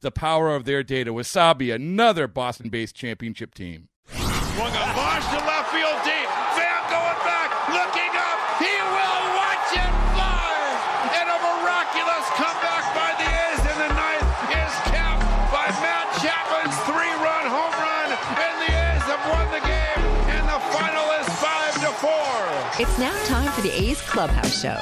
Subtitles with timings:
[0.00, 1.12] the power of their data.
[1.12, 3.88] Wasabi, another Boston based championship team.
[4.12, 6.28] Swung a launch to left field deep.
[6.56, 8.38] Van going back, looking up.
[8.56, 11.16] He will watch it fly.
[11.20, 16.78] And a miraculous comeback by the A's in the ninth is capped by Matt Chapman's
[16.88, 18.08] three-run home run.
[18.16, 20.02] And the A's have won the game.
[20.32, 22.36] And the final is five to four.
[22.80, 24.80] It's now time for the A's Clubhouse Show.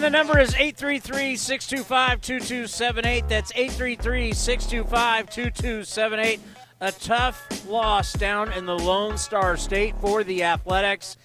[0.00, 3.28] And the number is 833 625 2278.
[3.28, 6.40] That's 833 625 2278.
[6.80, 11.18] A tough loss down in the Lone Star State for the Athletics.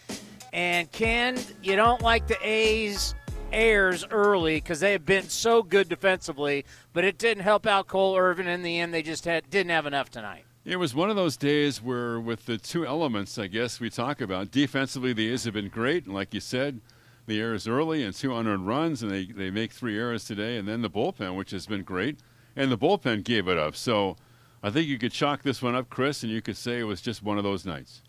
[0.52, 3.16] And Ken, you don't like the A's
[3.54, 8.18] airs early because they have been so good defensively, but it didn't help out Cole
[8.18, 8.94] Irvin in the end.
[8.94, 10.44] They just had, didn't have enough tonight.
[10.66, 14.20] It was one of those days where, with the two elements, I guess we talk
[14.20, 16.82] about defensively, the A's have been great, and like you said,
[17.26, 20.68] the errors early and two unearned runs, and they, they make three errors today, and
[20.68, 22.20] then the bullpen, which has been great,
[22.56, 23.76] and the bullpen gave it up.
[23.76, 24.16] So
[24.64, 27.02] I think you could chalk this one up, Chris, and you could say it was
[27.02, 28.02] just one of those nights.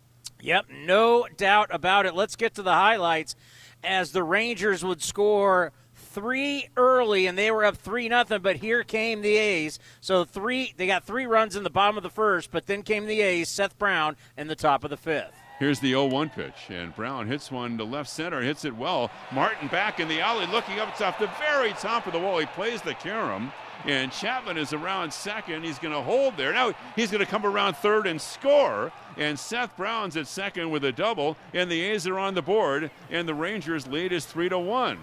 [0.43, 2.15] Yep, no doubt about it.
[2.15, 3.37] Let's get to the highlights
[3.83, 8.83] as the Rangers would score three early and they were up three nothing but here
[8.83, 12.51] came the a's so three they got three runs in the bottom of the first
[12.51, 15.91] but then came the a's seth brown in the top of the fifth Here's the
[15.91, 19.11] 0 1 pitch, and Brown hits one to left center, hits it well.
[19.33, 20.91] Martin back in the alley, looking up.
[20.91, 22.39] It's off the very top of the wall.
[22.39, 23.53] He plays the carom,
[23.87, 25.65] and Chapman is around second.
[25.65, 26.53] He's going to hold there.
[26.53, 28.93] Now he's going to come around third and score.
[29.17, 32.91] And Seth Brown's at second with a double, and the A's are on the board,
[33.11, 34.99] and the Rangers' lead is 3 to 1.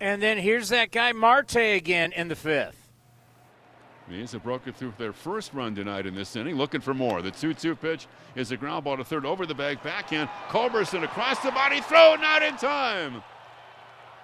[0.00, 2.85] and then here's that guy marte again in the fifth
[4.08, 7.22] The A's have broken through their first run tonight in this inning, looking for more.
[7.22, 8.06] The 2 2 pitch
[8.36, 10.28] is a ground ball to third over the bag, backhand.
[10.48, 13.22] Culberson across the body, throw not in time.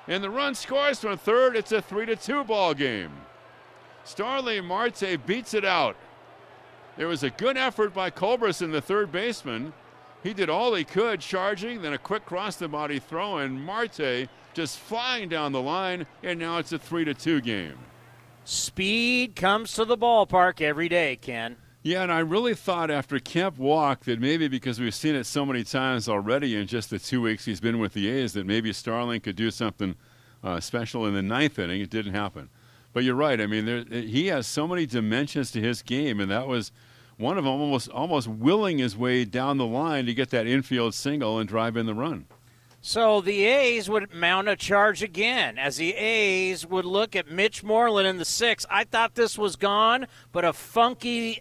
[0.06, 1.56] And the run scores from third.
[1.56, 3.10] It's a 3 2 ball game.
[4.04, 5.97] Starling Marte beats it out.
[6.97, 9.72] There was a good effort by Culberson, the third baseman.
[10.22, 14.28] He did all he could, charging, then a quick cross the body throw, and Marte
[14.54, 17.78] just flying down the line, and now it's a 3 2 game.
[18.45, 23.59] Speed comes to the ballpark every day ken Yeah, and I really thought after Kemp
[23.59, 27.21] walked that maybe because we've seen it so many times already in just the two
[27.21, 29.97] weeks he's been with the A's that maybe Starling could do something
[30.45, 31.81] uh, special in the ninth inning.
[31.81, 32.51] It didn't happen.
[32.93, 33.41] But you're right.
[33.41, 36.73] I mean, there, he has so many dimensions to his game, and that was
[37.17, 40.95] one of them almost almost willing his way down the line to get that infield
[40.95, 42.27] single and drive in the run.
[42.84, 47.62] So the A's would mount a charge again as the A's would look at Mitch
[47.62, 48.66] Moreland in the sixth.
[48.69, 51.41] I thought this was gone, but a funky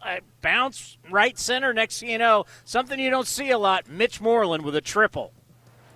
[0.00, 1.74] uh, bounce right center.
[1.74, 3.88] Next you know, something you don't see a lot.
[3.88, 5.32] Mitch Moreland with a triple.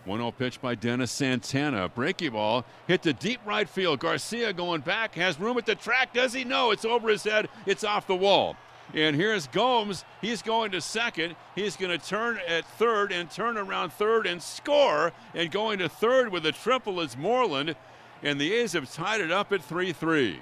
[0.04, 1.88] 1 0 pitch by Dennis Santana.
[1.88, 4.00] Breaky ball hit to deep right field.
[4.00, 6.12] Garcia going back, has room at the track.
[6.12, 6.42] Does he?
[6.42, 7.48] No, it's over his head.
[7.66, 8.56] It's off the wall.
[8.94, 10.04] And here's Gomes.
[10.20, 11.36] He's going to second.
[11.54, 15.12] He's going to turn at third and turn around third and score.
[15.34, 17.74] And going to third with a triple is Moreland.
[18.22, 20.38] And the A's have tied it up at 3 3.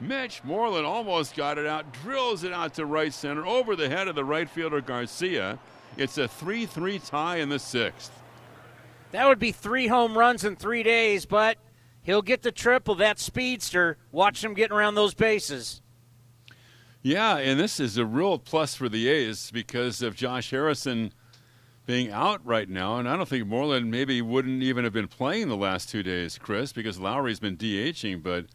[0.00, 4.08] Mitch Moreland almost got it out, drills it out to right center over the head
[4.08, 5.58] of the right fielder Garcia.
[5.96, 8.10] It's a 3 3 tie in the sixth.
[9.12, 11.58] That would be three home runs in three days, but
[12.02, 12.94] he'll get the triple.
[12.94, 13.98] That speedster.
[14.10, 15.82] Watch him getting around those bases.
[17.02, 21.12] Yeah, and this is a real plus for the A's because of Josh Harrison
[21.84, 22.98] being out right now.
[22.98, 26.38] And I don't think Moreland maybe wouldn't even have been playing the last two days,
[26.38, 28.22] Chris, because Lowrie's been DHing.
[28.22, 28.46] But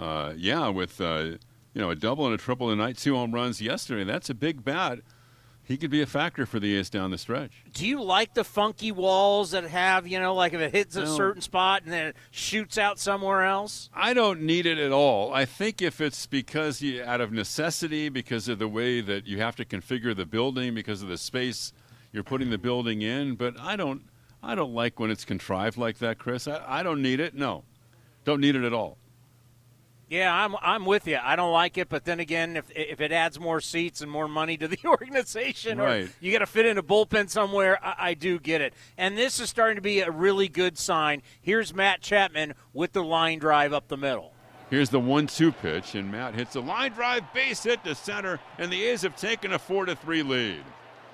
[0.00, 1.38] uh, yeah, with uh,
[1.74, 4.64] you know a double and a triple tonight, two home runs yesterday, that's a big
[4.64, 5.00] bat.
[5.68, 7.62] He could be a factor for the A's down the stretch.
[7.74, 11.04] Do you like the funky walls that have, you know, like if it hits a
[11.04, 11.14] No.
[11.16, 13.90] certain spot and then it shoots out somewhere else?
[13.94, 15.32] I don't need it at all.
[15.34, 19.38] I think if it's because you, out of necessity, because of the way that you
[19.40, 21.72] have to configure the building, because of the space
[22.12, 24.00] you're putting the building in, but I don't,
[24.42, 26.48] I don't like when it's contrived like that, Chris.
[26.48, 27.34] I, I don't need it.
[27.34, 27.64] No,
[28.24, 28.96] don't need it at all.
[30.08, 31.18] Yeah, I'm I'm with you.
[31.22, 34.26] I don't like it, but then again, if if it adds more seats and more
[34.28, 36.08] money to the organization, or Right.
[36.20, 38.72] you got to fit in a bullpen somewhere, I, I do get it.
[38.96, 41.22] And this is starting to be a really good sign.
[41.40, 44.32] Here's Matt Chapman with the line drive up the middle.
[44.70, 48.70] Here's the one-two pitch, and Matt hits a line drive base hit to center, and
[48.70, 50.62] the A's have taken a four to three lead.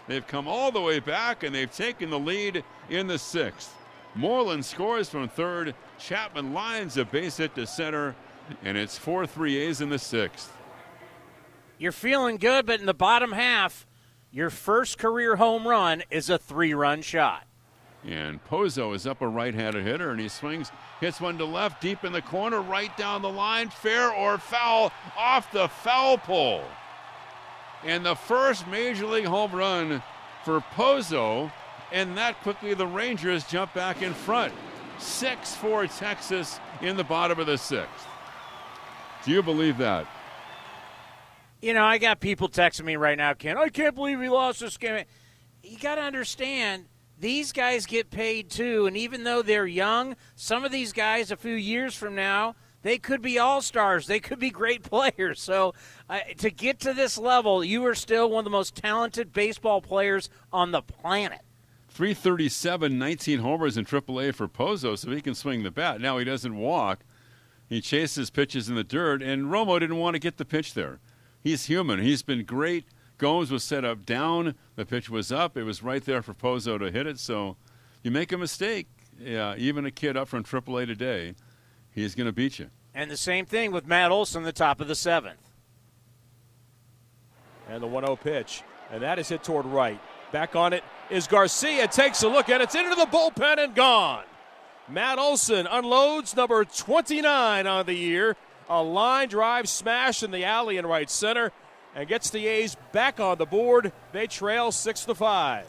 [0.08, 3.75] They've come all the way back, and they've taken the lead in the sixth.
[4.17, 5.75] Moreland scores from third.
[5.99, 8.14] Chapman lines a base hit to center,
[8.62, 10.52] and it's 4 3 A's in the sixth.
[11.79, 13.87] You're feeling good, but in the bottom half,
[14.31, 17.46] your first career home run is a three-run shot.
[18.06, 20.70] And Pozo is up a right handed hitter, and he swings,
[21.00, 24.93] hits one to left, deep in the corner, right down the line, fair or foul,
[25.17, 26.64] off the foul pole.
[27.82, 30.02] And the first major league home run
[30.44, 31.50] for Pozo,
[31.93, 34.52] and that quickly the Rangers jump back in front.
[34.99, 38.06] 6 4 Texas in the bottom of the sixth.
[39.25, 40.06] Do you believe that?
[41.62, 43.56] You know, I got people texting me right now, Ken.
[43.56, 45.06] I can't believe we lost this game.
[45.62, 46.85] You got to understand,
[47.19, 51.37] these guys get paid too, and even though they're young, some of these guys a
[51.37, 54.06] few years from now, they could be all stars.
[54.06, 55.41] They could be great players.
[55.41, 55.73] So,
[56.11, 59.81] uh, to get to this level, you are still one of the most talented baseball
[59.81, 61.41] players on the planet.
[61.88, 66.00] 337, 19 homers in AAA for Pozo, so he can swing the bat.
[66.00, 67.05] Now he doesn't walk.
[67.69, 71.00] He chases pitches in the dirt, and Romo didn't want to get the pitch there.
[71.43, 72.00] He's human.
[72.00, 72.84] He's been great.
[73.19, 74.55] Gomes was set up down.
[74.76, 75.56] The pitch was up.
[75.56, 77.19] It was right there for Pozo to hit it.
[77.19, 77.56] So
[78.02, 78.88] you make a mistake,
[79.19, 81.34] yeah, even a kid up from AAA today,
[81.90, 82.70] he's going to beat you.
[82.94, 85.50] And the same thing with Matt Olson, the top of the seventh.
[87.69, 88.62] And the 1 0 pitch.
[88.90, 90.00] And that is hit toward right.
[90.32, 91.88] Back on it is Garcia.
[91.88, 94.25] Takes a look and it's into the bullpen and gone.
[94.88, 98.36] Matt Olson unloads number 29 on the year.
[98.69, 101.52] A line drive smash in the alley in right center
[101.94, 103.92] and gets the A's back on the board.
[104.12, 105.66] They trail 6 to 5.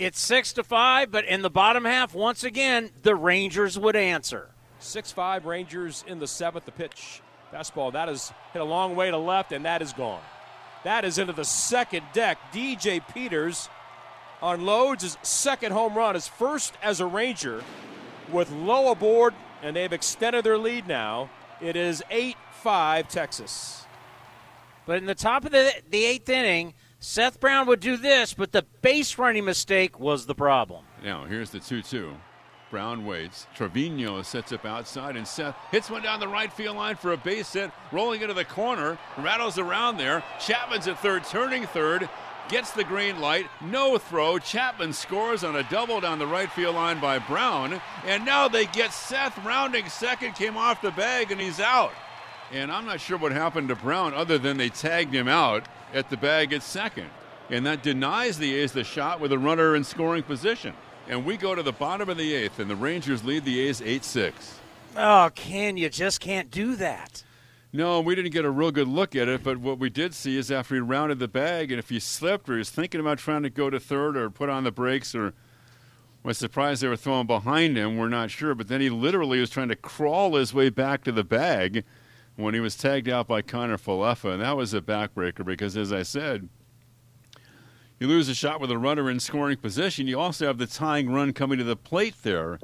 [0.00, 4.48] It's six to five, but in the bottom half, once again, the Rangers would answer.
[4.78, 6.64] 6 5 Rangers in the seventh.
[6.64, 7.20] The pitch.
[7.52, 7.92] Fastball.
[7.92, 10.22] That is hit a long way to left, and that is gone.
[10.84, 12.38] That is into the second deck.
[12.50, 13.68] DJ Peters
[14.42, 17.62] unloads his second home run, his first as a Ranger,
[18.30, 21.30] with low aboard, and they've extended their lead now.
[21.60, 23.86] It is 8 5 Texas.
[24.86, 28.52] But in the top of the, the eighth inning, Seth Brown would do this, but
[28.52, 30.84] the base running mistake was the problem.
[31.02, 32.14] Now, here's the 2 2.
[32.70, 33.46] Brown waits.
[33.54, 37.16] Trevino sets up outside, and Seth hits one down the right field line for a
[37.16, 40.22] base hit, rolling into the corner, rattles around there.
[40.38, 42.08] Chapman's at third, turning third,
[42.50, 44.38] gets the green light, no throw.
[44.38, 48.66] Chapman scores on a double down the right field line by Brown, and now they
[48.66, 51.92] get Seth rounding second, came off the bag, and he's out.
[52.52, 55.64] And I'm not sure what happened to Brown other than they tagged him out
[55.94, 57.08] at the bag at second.
[57.48, 60.74] And that denies the A's the shot with a runner in scoring position.
[61.08, 63.80] And we go to the bottom of the eighth, and the Rangers lead the A's
[63.80, 64.60] 8 6.
[64.96, 67.22] Oh, Ken, you just can't do that.
[67.72, 70.36] No, we didn't get a real good look at it, but what we did see
[70.36, 73.18] is after he rounded the bag, and if he slipped or he was thinking about
[73.18, 75.34] trying to go to third or put on the brakes or
[76.24, 78.56] was surprised they were throwing behind him, we're not sure.
[78.56, 81.84] But then he literally was trying to crawl his way back to the bag
[82.34, 86.02] when he was tagged out by Kiner-Falefa, and that was a backbreaker because, as I
[86.02, 86.48] said,
[88.00, 90.08] you lose a shot with a runner in scoring position.
[90.08, 92.58] You also have the tying run coming to the plate there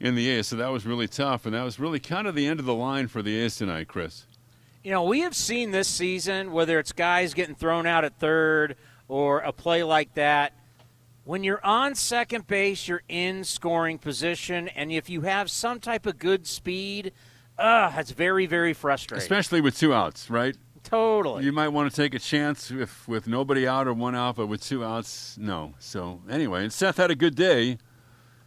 [0.00, 2.46] in the A's, so that was really tough, and that was really kind of the
[2.46, 4.26] end of the line for the A's tonight, Chris.
[4.82, 8.76] You know, we have seen this season, whether it's guys getting thrown out at third
[9.08, 10.52] or a play like that,
[11.24, 16.04] when you're on second base, you're in scoring position, and if you have some type
[16.04, 17.12] of good speed,
[17.58, 19.22] uh, it's very, very frustrating.
[19.22, 20.56] Especially with two outs, right?
[20.82, 21.44] totally.
[21.44, 24.46] You might want to take a chance if with nobody out or one out, but
[24.46, 25.74] with two outs, no.
[25.78, 27.78] So anyway, and Seth had a good day,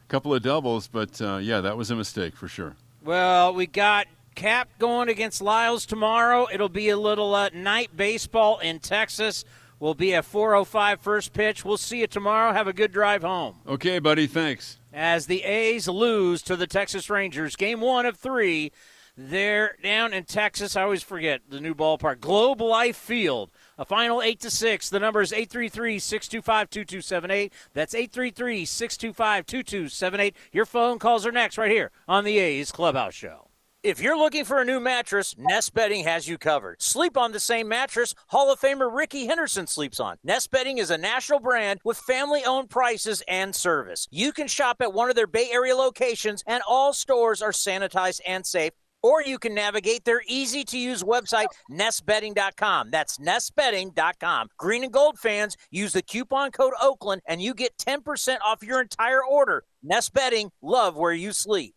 [0.08, 2.76] couple of doubles, but uh, yeah, that was a mistake for sure.
[3.04, 6.48] Well, we got Cap going against Lyles tomorrow.
[6.52, 9.44] It'll be a little uh, night baseball in Texas.
[9.80, 11.64] Will be a 4:05 first pitch.
[11.64, 12.52] We'll see you tomorrow.
[12.52, 13.56] Have a good drive home.
[13.68, 14.80] Okay, buddy, thanks.
[14.92, 18.72] As the A's lose to the Texas Rangers, game one of three.
[19.20, 20.76] They're down in Texas.
[20.76, 23.50] I always forget the new ballpark, Globe Life Field.
[23.80, 24.90] A final 8 to 6.
[24.90, 27.54] The number is 833 625 2278.
[27.74, 30.36] That's 833 625 2278.
[30.52, 33.50] Your phone calls are next right here on the A's Clubhouse Show.
[33.84, 36.82] If you're looking for a new mattress, Nest Bedding has you covered.
[36.82, 40.18] Sleep on the same mattress Hall of Famer Rickey Henderson sleeps on.
[40.24, 44.08] Nest Bedding is a national brand with family owned prices and service.
[44.10, 48.22] You can shop at one of their Bay Area locations, and all stores are sanitized
[48.26, 48.74] and safe.
[49.04, 52.90] Or you can navigate their easy to use website, nestbedding.com.
[52.92, 54.50] That's nestbedding.com.
[54.58, 58.82] Green and gold fans, use the coupon code Oakland and you get 10% off your
[58.82, 59.64] entire order.
[59.84, 61.77] Nest Bedding, love where you sleep.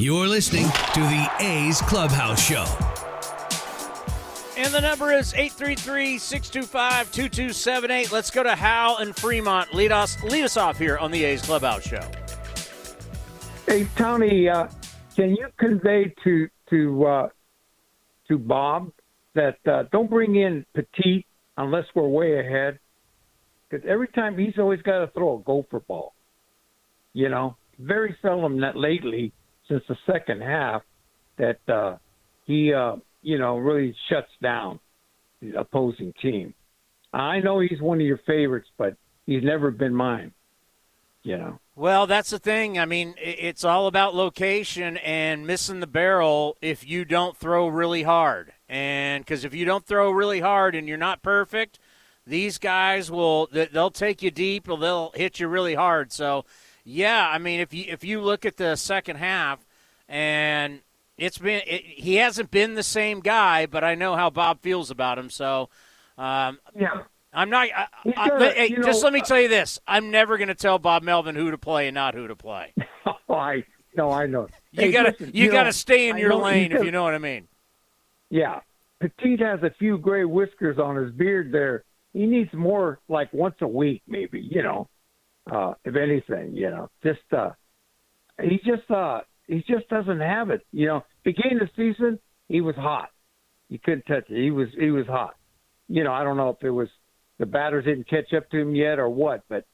[0.00, 2.64] You're listening to the A's Clubhouse Show.
[4.56, 8.10] And the number is 833-625-2278.
[8.10, 9.74] Let's go to Hal and Fremont.
[9.74, 12.00] Lead us lead us off here on the A's Clubhouse Show.
[13.66, 14.68] Hey Tony, uh,
[15.16, 17.28] can you convey to to uh,
[18.28, 18.90] to Bob
[19.34, 21.26] that uh, don't bring in Petit
[21.58, 22.78] unless we're way ahead?
[23.68, 26.14] Because every time he's always got to throw a gopher ball.
[27.12, 29.34] You know, very seldom that lately
[29.70, 30.82] since the second half
[31.38, 31.96] that uh,
[32.44, 34.80] he uh, you know really shuts down
[35.40, 36.52] the opposing team.
[37.12, 38.96] I know he's one of your favorites, but
[39.26, 40.32] he's never been mine.
[41.22, 41.58] You know.
[41.76, 42.78] Well, that's the thing.
[42.78, 48.02] I mean, it's all about location and missing the barrel if you don't throw really
[48.02, 48.52] hard.
[48.68, 51.78] And because if you don't throw really hard and you're not perfect,
[52.26, 56.12] these guys will they'll take you deep or they'll hit you really hard.
[56.12, 56.44] So,
[56.84, 59.66] yeah, I mean, if you if you look at the second half
[60.08, 60.80] and
[61.16, 64.90] it's been it, he hasn't been the same guy, but I know how Bob feels
[64.90, 65.30] about him.
[65.30, 65.68] So,
[66.18, 67.02] um, yeah.
[67.32, 67.68] I'm not.
[67.74, 70.80] I, I, hey, just know, let me tell you this: I'm never going to tell
[70.80, 72.74] Bob Melvin who to play and not who to play.
[73.06, 73.64] oh, I
[73.96, 74.48] no, I know.
[74.72, 77.14] You hey, gotta listen, you, you, gotta stay in your lane if you know what
[77.14, 77.48] I mean.
[78.30, 78.60] Yeah,
[79.00, 81.84] Petit has a few gray whiskers on his beard there.
[82.12, 84.40] He needs more, like once a week, maybe.
[84.40, 84.88] You know,
[85.50, 87.50] uh, if anything, you know, just uh,
[88.42, 90.62] he just uh, he just doesn't have it.
[90.72, 92.18] You know, beginning of the season,
[92.48, 93.10] he was hot.
[93.68, 94.42] You couldn't touch it.
[94.42, 95.36] He was he was hot.
[95.88, 96.88] You know, I don't know if it was
[97.38, 99.42] the batters didn't catch up to him yet or what.
[99.48, 99.64] But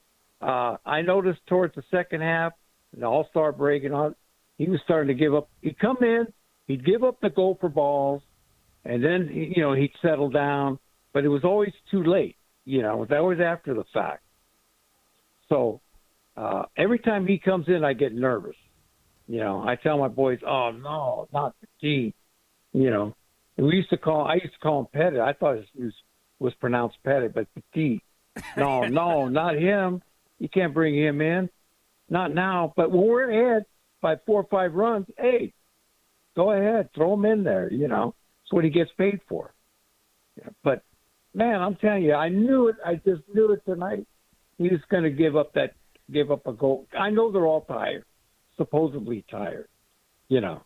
[0.40, 2.52] uh, I noticed towards the second half,
[2.96, 4.12] the All Star break and all,
[4.56, 5.50] he was starting to give up.
[5.60, 6.26] He'd come in,
[6.66, 8.22] he'd give up the gopher balls,
[8.84, 10.78] and then you know he'd settle down.
[11.12, 12.36] But it was always too late.
[12.64, 14.22] You know, it was always after the fact.
[15.48, 15.80] So
[16.36, 18.56] uh, every time he comes in, I get nervous.
[19.28, 22.12] You know, I tell my boys, "Oh no, not team."
[22.72, 23.14] You know,
[23.56, 24.26] and we used to call.
[24.26, 25.18] I used to call him Pettit.
[25.18, 25.92] I thought it was
[26.38, 28.02] was pronounced Pettit, but Petit.
[28.56, 30.02] No, no, not him.
[30.38, 31.48] You can't bring him in.
[32.08, 32.72] Not now.
[32.76, 33.64] But when we're ahead
[34.00, 35.54] by four or five runs, hey,
[36.36, 37.72] go ahead, throw him in there.
[37.72, 39.54] You know, that's what he gets paid for.
[40.36, 40.84] Yeah, but
[41.34, 42.76] man, I'm telling you, I knew it.
[42.84, 44.06] I just knew it tonight.
[44.58, 45.74] He was going to give up that,
[46.10, 46.86] give up a goal.
[46.98, 48.04] I know they're all tired,
[48.56, 49.68] supposedly tired.
[50.28, 50.62] You know,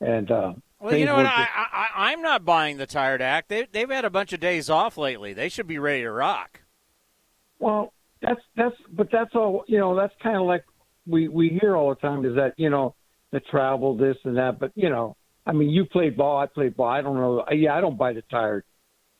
[0.00, 1.26] and uh, well, you know what?
[1.26, 3.48] I, I, I'm not buying the tired act.
[3.48, 5.32] They, they've had a bunch of days off lately.
[5.32, 6.60] They should be ready to rock.
[7.58, 9.64] Well, that's that's, but that's all.
[9.66, 10.64] You know, that's kind of like
[11.06, 12.94] we we hear all the time is that you know
[13.30, 14.58] the travel, this and that.
[14.58, 16.88] But you know, I mean, you play ball, I play ball.
[16.88, 17.44] I don't know.
[17.50, 18.64] Yeah, I don't buy the tired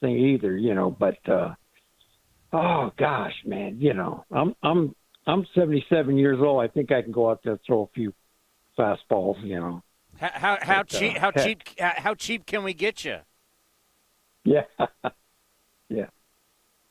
[0.01, 0.55] thing either.
[0.57, 1.55] You know, but uh
[2.53, 4.95] oh gosh, man, you know, I'm I'm
[5.27, 6.63] I'm 77 years old.
[6.63, 8.13] I think I can go out there and throw a few
[8.79, 9.43] fastballs.
[9.43, 9.83] You know.
[10.19, 13.19] How how, how but, cheap uh, how cheap how cheap can we get you?
[14.45, 14.63] Yeah,
[15.89, 16.07] yeah,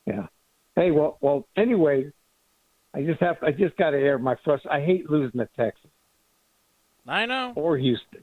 [0.06, 0.26] yeah.
[0.74, 1.48] Hey, well, well.
[1.56, 2.12] Anyway,
[2.94, 4.70] I just have I just got to air my frustration.
[4.70, 5.90] I hate losing to Texas.
[7.08, 7.52] I know.
[7.56, 8.22] Or Houston.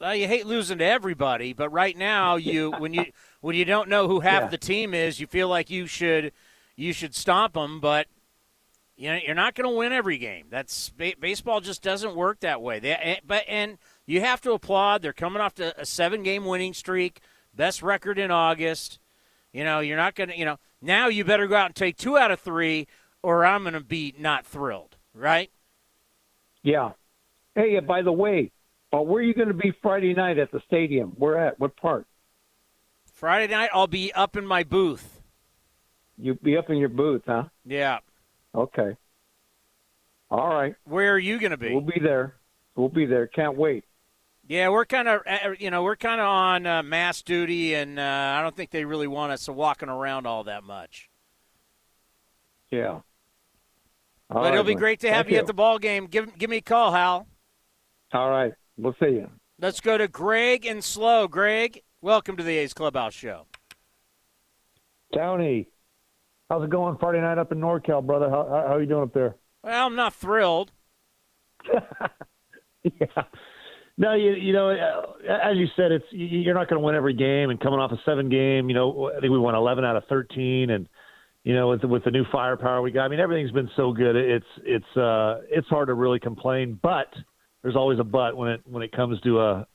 [0.00, 3.06] Well, you hate losing to everybody, but right now you when you
[3.40, 4.48] when you don't know who half yeah.
[4.48, 6.32] the team is, you feel like you should
[6.76, 8.06] you should stomp them, but
[8.98, 10.46] you know, you're not going to win every game.
[10.50, 12.80] That's baseball just doesn't work that way.
[12.80, 15.02] They, eh, but and you have to applaud.
[15.02, 17.20] They're coming off to a seven-game winning streak,
[17.54, 18.98] best record in August.
[19.52, 20.38] You know, you're not going to.
[20.38, 22.88] You know, now you better go out and take two out of three,
[23.22, 24.96] or I'm going to be not thrilled.
[25.14, 25.50] Right?
[26.62, 26.90] Yeah.
[27.54, 28.50] Hey, uh, by the way,
[28.90, 31.10] But where are you going to be Friday night at the stadium?
[31.16, 31.58] Where at?
[31.60, 32.06] What part?
[33.18, 35.20] Friday night, I'll be up in my booth.
[36.16, 37.46] You'll be up in your booth, huh?
[37.64, 37.98] Yeah.
[38.54, 38.96] Okay.
[40.30, 40.76] All right.
[40.84, 41.72] Where are you going to be?
[41.72, 42.36] We'll be there.
[42.76, 43.26] We'll be there.
[43.26, 43.84] Can't wait.
[44.46, 45.22] Yeah, we're kind of,
[45.58, 48.84] you know, we're kind of on uh, mass duty, and uh, I don't think they
[48.84, 51.10] really want us walking around all that much.
[52.70, 52.86] Yeah.
[52.86, 53.02] All
[54.30, 54.78] but right, it'll be man.
[54.78, 56.06] great to have Thank you, at the ball game.
[56.06, 57.26] Give give me a call, Hal.
[58.12, 58.52] All right.
[58.76, 59.28] We'll see you.
[59.58, 61.26] Let's go to Greg and Slow.
[61.26, 63.46] Greg, welcome to the A's Clubhouse Show.
[65.14, 65.68] Tony,
[66.50, 68.28] how's it going Friday night up in NorCal, brother?
[68.28, 69.36] How, how, how are you doing up there?
[69.62, 70.72] Well, I'm not thrilled.
[72.82, 73.06] yeah.
[73.96, 76.94] No, you you know, uh, as you said, it's you- you're not going to win
[76.94, 79.84] every game, and coming off a seven game, you know, I think we won 11
[79.84, 80.88] out of 13, and
[81.42, 83.92] you know, with the, with the new firepower we got, I mean, everything's been so
[83.92, 84.14] good.
[84.14, 87.08] It's it's uh it's hard to really complain, but
[87.62, 89.66] there's always a but when it when it comes to a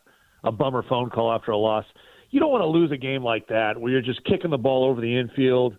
[0.45, 1.85] a bummer phone call after a loss.
[2.33, 4.85] You don't want to lose a game like that where you're just kicking the ball
[4.85, 5.73] over the infield.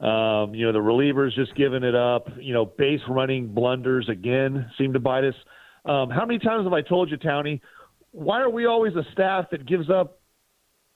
[0.00, 2.28] Um, you know, the relievers just giving it up.
[2.38, 5.34] You know, base running blunders again seem to bite us.
[5.86, 7.62] Um, how many times have I told you, Townie?
[8.10, 10.20] Why are we always a staff that gives up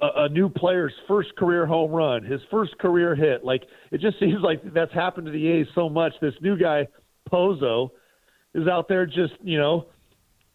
[0.03, 3.47] a, a new player's first career home run, his first career hit?
[3.47, 6.13] Like it just seems like that's happened to the A's so much.
[6.21, 6.87] This new guy,
[7.33, 7.93] Pozo,
[8.55, 9.87] is out there just you know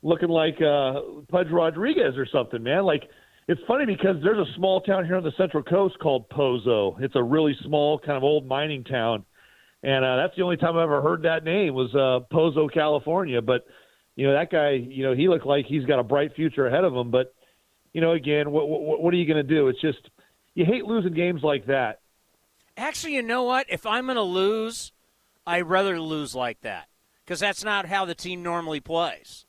[0.03, 2.83] looking like uh, Pudge Rodriguez or something, man.
[2.83, 3.09] Like
[3.47, 7.01] it's funny because there's a small town here on the Central Coast called Pozo.
[7.01, 9.23] It's a really small kind of old mining town,
[9.83, 13.41] and uh, that's the only time I ever heard that name was uh, Pozo, California.
[13.41, 13.65] But
[14.15, 16.83] you know that guy, you know he looked like he's got a bright future ahead
[16.83, 17.09] of him.
[17.09, 17.33] But
[17.93, 19.69] you know, again, what what, what are you going to do?
[19.69, 20.09] It's just
[20.53, 22.01] you hate losing games like that.
[22.75, 23.65] Actually, you know what?
[23.69, 24.91] If I'm going to lose,
[25.45, 26.87] I'd rather lose like that
[27.23, 29.45] because that's not how the team normally plays.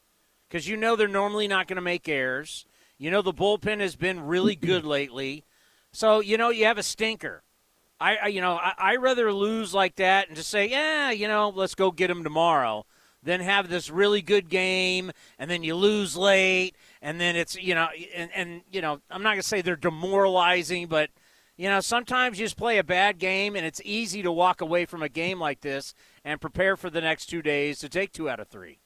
[0.49, 2.65] Because you know they're normally not going to make errors.
[2.99, 5.45] You know the bullpen has been really good lately,
[5.93, 7.43] so you know you have a stinker.
[8.01, 11.29] I, I you know I I rather lose like that and just say, yeah, you
[11.29, 12.85] know, let's go get him tomorrow,
[13.23, 17.75] than have this really good game and then you lose late and then it's you
[17.75, 21.11] know and, and you know I'm not gonna say they're demoralizing, but
[21.59, 24.87] you know, sometimes you just play a bad game, and it's easy to walk away
[24.87, 25.93] from a game like this
[26.25, 28.79] and prepare for the next two days to take two out of three.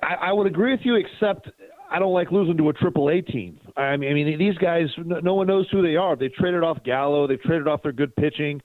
[0.00, 1.50] I, I would agree with you, except
[1.94, 3.60] I don't like losing to a Triple A team.
[3.76, 6.16] I mean, I mean, these guys, no one knows who they are.
[6.16, 7.28] They traded off Gallo.
[7.28, 8.60] They've traded off their good pitching.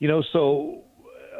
[0.00, 0.82] You know, so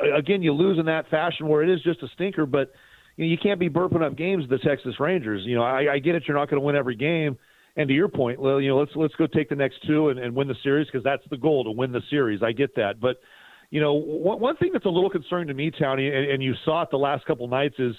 [0.02, 2.46] uh, again, you lose in that fashion where it is just a stinker.
[2.46, 2.72] But
[3.16, 5.42] you, know, you can't be burping up games to the Texas Rangers.
[5.44, 6.22] You know, I, I get it.
[6.26, 7.36] You're not going to win every game.
[7.76, 10.18] And to your point, well, you know, let's let's go take the next two and,
[10.18, 12.42] and win the series because that's the goal to win the series.
[12.42, 13.18] I get that, but
[13.70, 16.54] you know, one, one thing that's a little concerning to me, Townie, and, and you
[16.64, 17.96] saw it the last couple nights is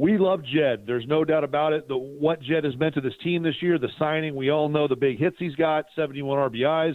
[0.00, 0.84] we love Jed.
[0.86, 1.86] There's no doubt about it.
[1.86, 4.88] The, what Jed has meant to this team this year, the signing, we all know
[4.88, 6.94] the big hits he's got, 71 RBIs.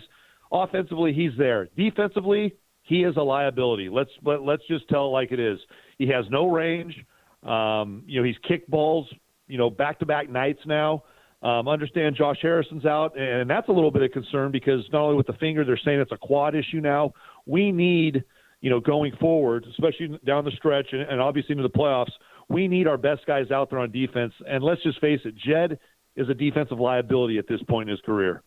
[0.51, 1.69] Offensively, he's there.
[1.77, 3.89] Defensively, he is a liability.
[3.89, 5.59] Let's let, let's just tell it like it is.
[5.99, 6.95] He has no range.
[7.43, 9.07] Um, you know, he's kicked balls,
[9.47, 11.03] you know, back to back nights now.
[11.43, 15.15] Um, understand Josh Harrison's out, and that's a little bit of concern because not only
[15.15, 17.13] with the finger, they're saying it's a quad issue now.
[17.45, 18.23] We need,
[18.61, 22.09] you know, going forward, especially down the stretch and, and obviously into the playoffs,
[22.49, 24.33] we need our best guys out there on defense.
[24.47, 25.79] And let's just face it, Jed
[26.15, 28.41] is a defensive liability at this point in his career.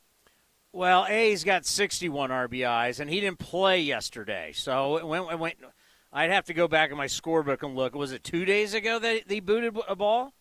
[0.72, 4.52] Well, A, he's got 61 RBIs, and he didn't play yesterday.
[4.54, 5.52] So when, when, when
[6.12, 7.94] I'd have to go back in my scorebook and look.
[7.94, 10.32] Was it two days ago that he booted a ball?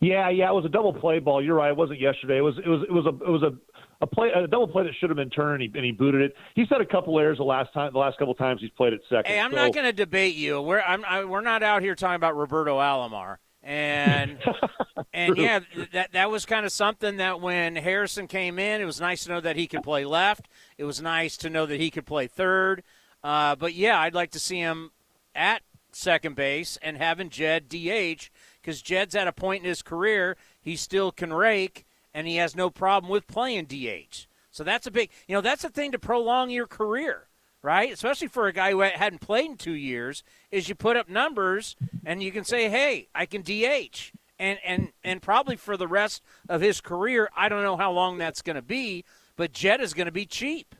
[0.00, 1.42] Yeah, yeah, it was a double play ball.
[1.42, 1.70] You're right.
[1.70, 2.38] It wasn't yesterday.
[2.38, 3.52] It was it was it was a it was a
[4.00, 6.22] a play a double play that should have been turned, and he, and he booted
[6.22, 6.36] it.
[6.54, 9.00] He's had a couple errors the last time the last couple times he's played at
[9.08, 9.26] second.
[9.26, 10.60] Hey, I'm so- not going to debate you.
[10.60, 13.36] We're I'm, I, we're not out here talking about Roberto Alomar.
[13.62, 14.38] And
[15.12, 15.60] and yeah,
[15.92, 19.30] that that was kind of something that when Harrison came in, it was nice to
[19.30, 20.48] know that he could play left.
[20.78, 22.84] It was nice to know that he could play third.
[23.22, 24.92] Uh, but yeah, I'd like to see him
[25.34, 28.30] at second base and having Jed DH
[28.60, 32.56] because Jed's at a point in his career he still can rake and he has
[32.56, 34.26] no problem with playing DH.
[34.50, 37.28] So that's a big, you know, that's a thing to prolong your career,
[37.62, 37.92] right?
[37.92, 41.76] Especially for a guy who hadn't played in two years, is you put up numbers
[42.04, 44.12] and you can say, hey, I can DH.
[44.38, 48.18] And, and, and probably for the rest of his career, I don't know how long
[48.18, 49.04] that's going to be,
[49.36, 50.74] but Jed is going to be cheap.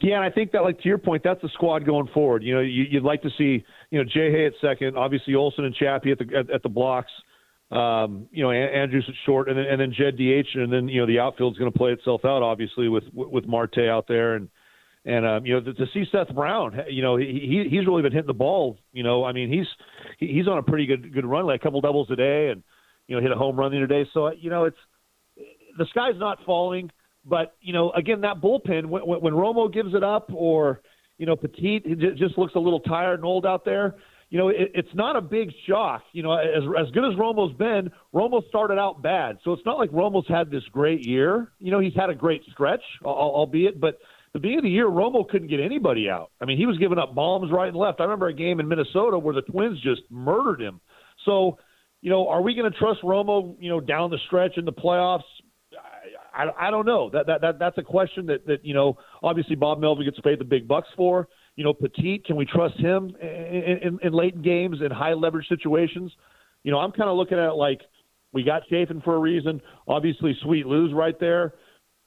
[0.00, 2.42] Yeah, and I think that, like to your point, that's the squad going forward.
[2.42, 5.64] You know, you, you'd like to see, you know, Jay Hay at second, obviously Olson
[5.64, 7.10] and Chappie at the at, at the blocks.
[7.70, 11.00] Um, you know, Andrus at short, and then and then Jed DH, and then you
[11.00, 14.48] know the outfield's going to play itself out, obviously with with Marte out there, and
[15.04, 18.12] And um, you know, to, to see Seth Brown, you know, he he's really been
[18.12, 18.78] hitting the ball.
[18.92, 19.66] You know, I mean, he's
[20.18, 22.62] he's on a pretty good good run, like a couple doubles a day, and
[23.06, 24.08] you know, hit a home run the other day.
[24.12, 24.76] So you know, it's
[25.78, 26.90] the sky's not falling.
[27.24, 30.80] But you know, again, that bullpen when, when Romo gives it up, or
[31.16, 31.80] you know, Petit
[32.16, 33.94] just looks a little tired and old out there.
[34.30, 36.02] You know, it, it's not a big shock.
[36.12, 39.78] You know, as as good as Romo's been, Romo started out bad, so it's not
[39.78, 41.52] like Romo's had this great year.
[41.58, 43.98] You know, he's had a great stretch, albeit, but
[44.34, 46.30] the beginning of the year, Romo couldn't get anybody out.
[46.40, 48.00] I mean, he was giving up bombs right and left.
[48.00, 50.80] I remember a game in Minnesota where the Twins just murdered him.
[51.24, 51.58] So,
[52.02, 54.72] you know, are we going to trust Romo, you know, down the stretch in the
[54.72, 55.22] playoffs?
[56.34, 57.10] I, I, don't know.
[57.10, 58.96] That, that that that's a question that that you know.
[59.22, 61.26] Obviously, Bob Melvin gets paid the big bucks for.
[61.58, 65.48] You know, Petit, can we trust him in, in, in late games in high leverage
[65.48, 66.12] situations?
[66.62, 67.80] You know, I'm kind of looking at it like
[68.32, 69.60] we got Chafin for a reason.
[69.88, 71.54] Obviously, Sweet Lou's right there.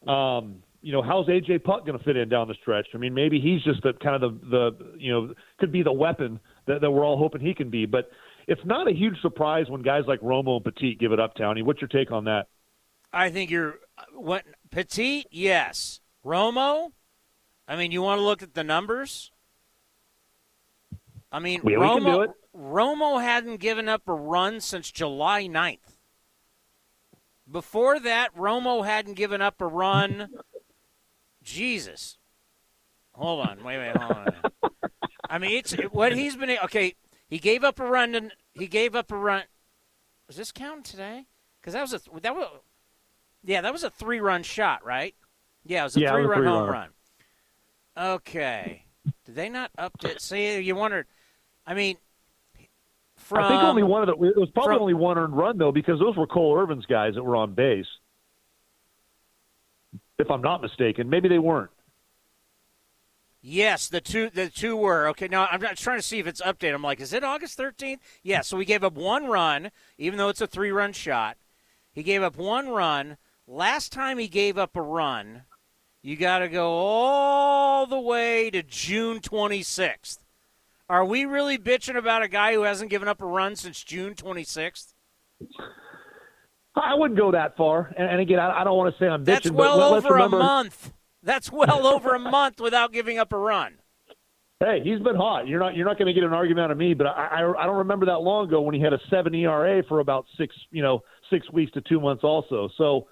[0.08, 2.88] Um, you know, how's AJ Puk going to fit in down the stretch?
[2.94, 5.92] I mean, maybe he's just the kind of the, the you know could be the
[5.92, 7.86] weapon that, that we're all hoping he can be.
[7.86, 8.10] But
[8.48, 11.62] it's not a huge surprise when guys like Romo and Petit give it up, Townie.
[11.62, 12.48] What's your take on that?
[13.12, 13.80] I think you're
[14.14, 16.00] what Petit, yes.
[16.26, 16.94] Romo,
[17.68, 19.30] I mean, you want to look at the numbers.
[21.32, 25.98] I mean, yeah, Romo, Romo hadn't given up a run since July 9th.
[27.50, 30.30] Before that, Romo hadn't given up a run
[31.44, 32.18] Jesus.
[33.14, 33.64] Hold on.
[33.64, 34.72] Wait, wait, hold on.
[35.30, 36.58] I mean, it's what he's been.
[36.64, 36.96] Okay,
[37.28, 38.16] he gave up a run.
[38.16, 39.44] And he gave up a run.
[40.28, 41.26] Was this counting today?
[41.60, 42.48] Because that was a that was,
[43.44, 45.16] yeah, that was a three run shot, right?
[45.66, 46.90] Yeah, it was a yeah, three run home run.
[47.98, 48.86] Okay.
[49.26, 50.22] Did they not update?
[50.22, 51.08] See, you wondered.
[51.66, 51.98] I mean,
[53.16, 54.26] from, I think only one of the.
[54.26, 57.16] It was probably from, only one earned run though, because those were Cole Irvin's guys
[57.16, 57.86] that were on base
[60.22, 61.10] if I'm not mistaken.
[61.10, 61.72] Maybe they weren't.
[63.42, 65.28] Yes, the two the two were okay.
[65.28, 66.76] Now I'm not trying to see if it's updated.
[66.76, 67.98] I'm like, is it August 13th?
[68.22, 68.42] Yeah.
[68.42, 71.38] So we gave up one run, even though it's a three run shot.
[71.92, 73.18] He gave up one run.
[73.48, 75.44] Last time he gave up a run,
[76.04, 80.20] you got to go all the way to June 26th.
[80.92, 84.14] Are we really bitching about a guy who hasn't given up a run since June
[84.14, 84.94] 26th?
[86.76, 87.94] I wouldn't go that far.
[87.98, 89.26] And, and again, I, I, don't want to say I'm bitching.
[89.26, 90.92] That's well but over remember, a month.
[91.24, 93.76] That's well over a month without giving up a run.
[94.60, 95.48] Hey, he's been hot.
[95.48, 97.64] You're not you're not going to get an argument out of me, but I, I
[97.64, 100.54] I don't remember that long ago when he had a seven ERA for about six
[100.72, 102.70] you know six weeks to two months also.
[102.78, 103.08] So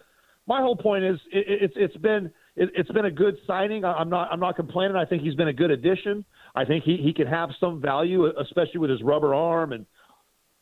[0.48, 3.86] my whole point is it, it's it's been it, it's been a good signing.
[3.86, 4.98] I'm not I'm not complaining.
[4.98, 6.26] I think he's been a good addition.
[6.56, 9.86] I think he he can have some value, especially with his rubber arm and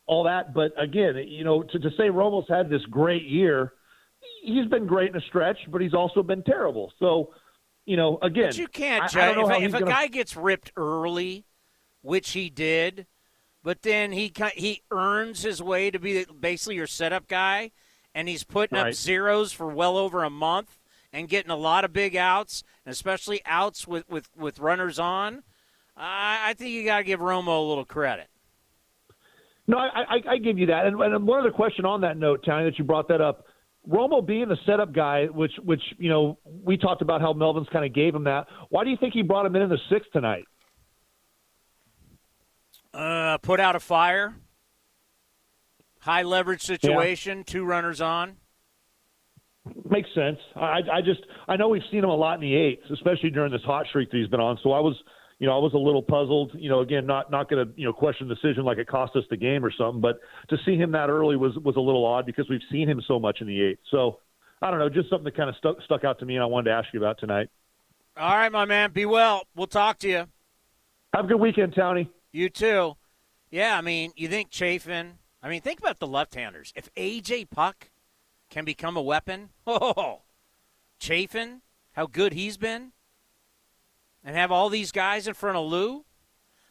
[0.06, 0.54] all that.
[0.54, 3.74] But again, you know, to, to say Romo's had this great year,
[4.44, 6.92] he's been great in a stretch, but he's also been terrible.
[7.00, 7.34] So,
[7.86, 9.38] you know, again, but you can't I, judge.
[9.38, 9.92] If, if a gonna...
[9.92, 11.46] guy gets ripped early,
[12.02, 13.06] which he did,
[13.64, 17.72] but then he he earns his way to be basically your setup guy,
[18.14, 18.88] and he's putting right.
[18.88, 20.80] up zeros for well over a month
[21.14, 25.44] and getting a lot of big outs, and especially outs with with with runners on.
[25.98, 28.28] I, I think you got to give Romo a little credit.
[29.68, 30.86] No, I, I, I give you that.
[30.86, 33.46] And, and one other question on that note, Tony, that you brought that up.
[33.90, 37.86] Romo being the setup guy, which which you know we talked about how Melvin's kind
[37.86, 38.48] of gave him that.
[38.70, 40.44] Why do you think he brought him in in the sixth tonight?
[42.94, 44.36] Uh, put out a fire.
[46.00, 47.40] High leverage situation.
[47.40, 47.44] Yeah.
[47.46, 48.38] Two runners on.
[49.90, 50.40] Makes sense.
[50.56, 53.52] I I just I know we've seen him a lot in the eights, especially during
[53.52, 54.58] this hot streak that he's been on.
[54.64, 54.96] So I was
[55.40, 56.52] you know, I was a little puzzled.
[56.56, 59.16] You know, again, not not going to you know question the decision like it cost
[59.16, 60.20] us the game or something, but
[60.50, 63.20] to see him that early was was a little odd because we've seen him so
[63.20, 63.80] much in the eighth.
[63.92, 64.20] So
[64.62, 66.48] I don't know, just something that kind of stuck stuck out to me, and I
[66.48, 67.50] wanted to ask you about tonight.
[68.18, 68.92] All right, my man.
[68.92, 69.44] Be well.
[69.56, 70.26] We'll talk to you.
[71.14, 72.10] Have a good weekend, Tony.
[72.32, 72.96] You too.
[73.52, 75.20] Yeah, I mean, you think Chafin?
[75.42, 76.74] I mean, think about the left-handers.
[76.76, 77.90] If AJ Puk
[78.50, 80.22] can become a weapon, oh,
[81.00, 81.62] Chafin,
[81.94, 82.92] how good he's been
[84.28, 86.06] and have all these guys in front of Lou?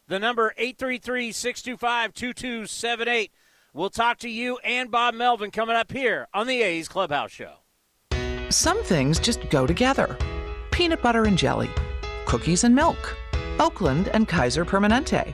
[0.07, 3.31] The number 833-625-2278.
[3.73, 7.55] We'll talk to you and Bob Melvin coming up here on the A's Clubhouse Show.
[8.49, 10.17] Some things just go together.
[10.71, 11.69] Peanut butter and jelly,
[12.25, 13.17] cookies and milk,
[13.59, 15.33] Oakland and Kaiser Permanente.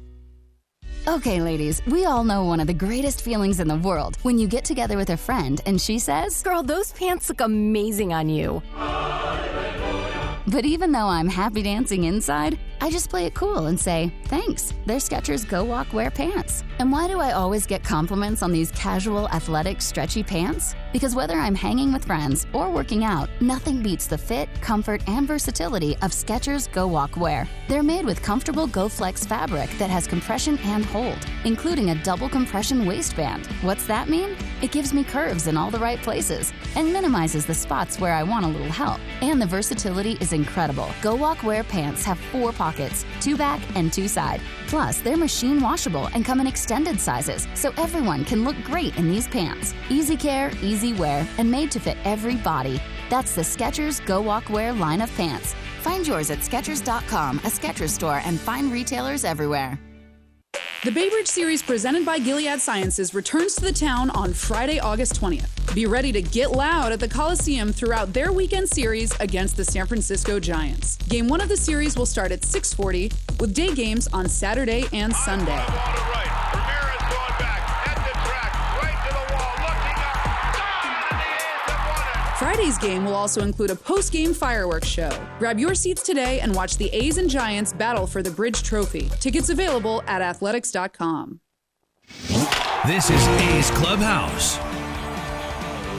[1.07, 4.47] Okay, ladies, we all know one of the greatest feelings in the world when you
[4.47, 8.61] get together with a friend and she says, Girl, those pants look amazing on you.
[10.47, 14.73] But even though I'm happy dancing inside, I just play it cool and say, thanks,
[14.85, 16.63] they're Skechers Go Walk Wear pants.
[16.77, 20.75] And why do I always get compliments on these casual, athletic, stretchy pants?
[20.93, 25.25] Because whether I'm hanging with friends or working out, nothing beats the fit, comfort, and
[25.25, 27.47] versatility of Skechers Go Walk Wear.
[27.69, 32.27] They're made with comfortable Go Flex fabric that has compression and hold, including a double
[32.27, 33.45] compression waistband.
[33.61, 34.35] What's that mean?
[34.61, 38.23] It gives me curves in all the right places and minimizes the spots where I
[38.23, 38.99] want a little help.
[39.21, 40.91] And the versatility is incredible.
[41.01, 44.41] Go Walk Wear pants have four pockets, two back and two side.
[44.67, 49.09] Plus, they're machine washable and come in extended sizes, so everyone can look great in
[49.09, 49.73] these pants.
[49.89, 52.81] Easy care, easy wear, and made to fit every body.
[53.09, 55.53] That's the Skechers Go Walk Wear line of pants.
[55.81, 59.79] Find yours at Skechers.com, a Skechers store, and find retailers everywhere.
[60.83, 65.21] The Bay Bridge Series presented by Gilead Sciences returns to the town on Friday, August
[65.21, 65.75] 20th.
[65.75, 69.85] Be ready to get loud at the Coliseum throughout their weekend series against the San
[69.85, 70.97] Francisco Giants.
[71.07, 75.15] Game one of the series will start at 640 with day games on Saturday and
[75.15, 75.63] Sunday.
[82.41, 85.11] Friday's game will also include a post game fireworks show.
[85.37, 89.11] Grab your seats today and watch the A's and Giants battle for the Bridge Trophy.
[89.19, 91.39] Tickets available at athletics.com.
[92.87, 94.57] This is A's Clubhouse.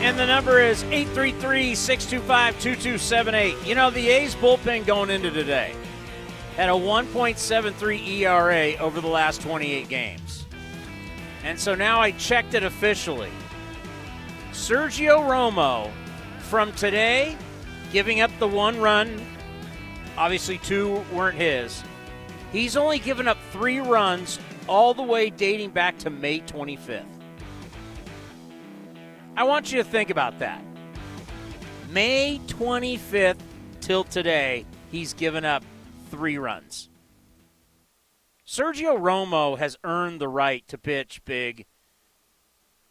[0.03, 3.65] And the number is 833 625 2278.
[3.65, 5.77] You know, the A's bullpen going into today
[6.57, 10.45] had a 1.73 ERA over the last 28 games.
[11.45, 13.31] And so now I checked it officially.
[14.51, 15.93] Sergio Romo
[16.53, 17.35] from today,
[17.93, 19.19] giving up the one run,
[20.19, 21.83] obviously two weren't his.
[22.53, 24.39] He's only given up three runs
[24.69, 27.07] all the way dating back to May 25th.
[29.35, 30.63] I want you to think about that.
[31.89, 33.39] May 25th
[33.81, 35.65] till today, he's given up
[36.11, 36.91] three runs.
[38.47, 41.65] Sergio Romo has earned the right to pitch big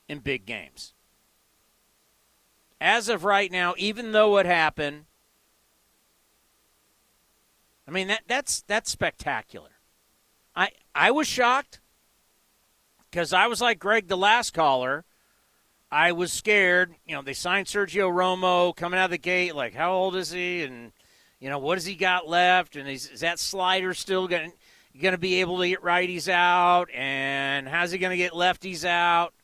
[0.10, 0.96] in big games.
[2.82, 5.06] As of right now, even though it happened,
[7.88, 9.70] I mean that that's that's spectacular.
[10.56, 11.80] I I was shocked
[13.10, 15.06] because I was like Greg, the last caller.
[15.92, 16.96] I was scared.
[17.06, 19.56] You know, they signed Sergio Romo coming out of the gate.
[19.56, 20.64] Like, how old is he?
[20.64, 20.92] And
[21.40, 22.76] you know, what has he got left?
[22.76, 24.54] And is, is that slider still going
[25.00, 26.90] going to be able to get righties out?
[26.96, 29.36] And how's he going to get lefties out?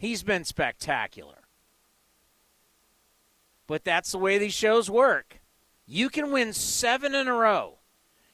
[0.00, 1.42] He's been spectacular.
[3.66, 5.40] But that's the way these shows work.
[5.84, 7.80] You can win 7 in a row.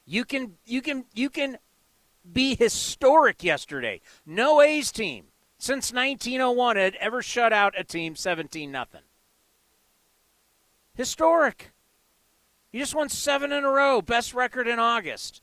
[0.05, 1.57] You can you can you can
[2.31, 3.99] be historic yesterday.
[4.25, 5.25] No A's team
[5.57, 9.01] since 1901 had ever shut out a team 17 nothing.
[10.93, 11.71] Historic.
[12.71, 15.41] You just won 7 in a row, best record in August.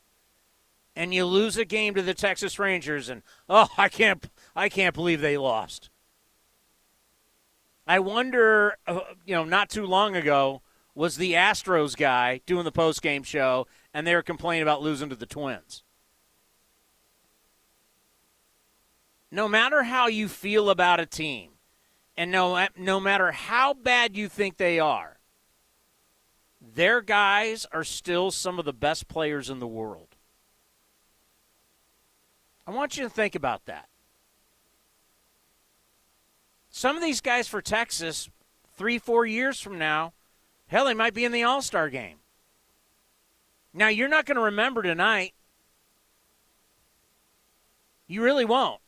[0.97, 4.95] And you lose a game to the Texas Rangers and oh, I can't I can't
[4.95, 5.91] believe they lost.
[7.87, 10.63] I wonder, uh, you know, not too long ago
[10.95, 15.11] was the Astros guy doing the post game show, and they were complaining about losing
[15.11, 15.83] to the Twins.
[19.31, 21.51] No matter how you feel about a team,
[22.17, 25.19] and no, no matter how bad you think they are,
[26.61, 30.17] their guys are still some of the best players in the world.
[32.67, 33.89] I want you to think about that.
[36.77, 38.29] Some of these guys for Texas,
[38.77, 40.13] three, four years from now,
[40.67, 42.17] hell, they might be in the All Star game.
[43.73, 45.35] Now, you're not going to remember tonight.
[48.09, 48.81] You really won't.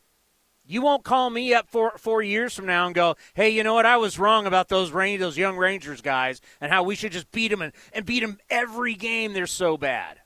[0.65, 3.75] You won't call me up four, four years from now and go, hey, you know
[3.75, 3.85] what?
[3.85, 7.47] I was wrong about those those young Rangers guys and how we should just beat
[7.47, 9.31] them and, and beat them every game.
[9.31, 10.19] They're so bad.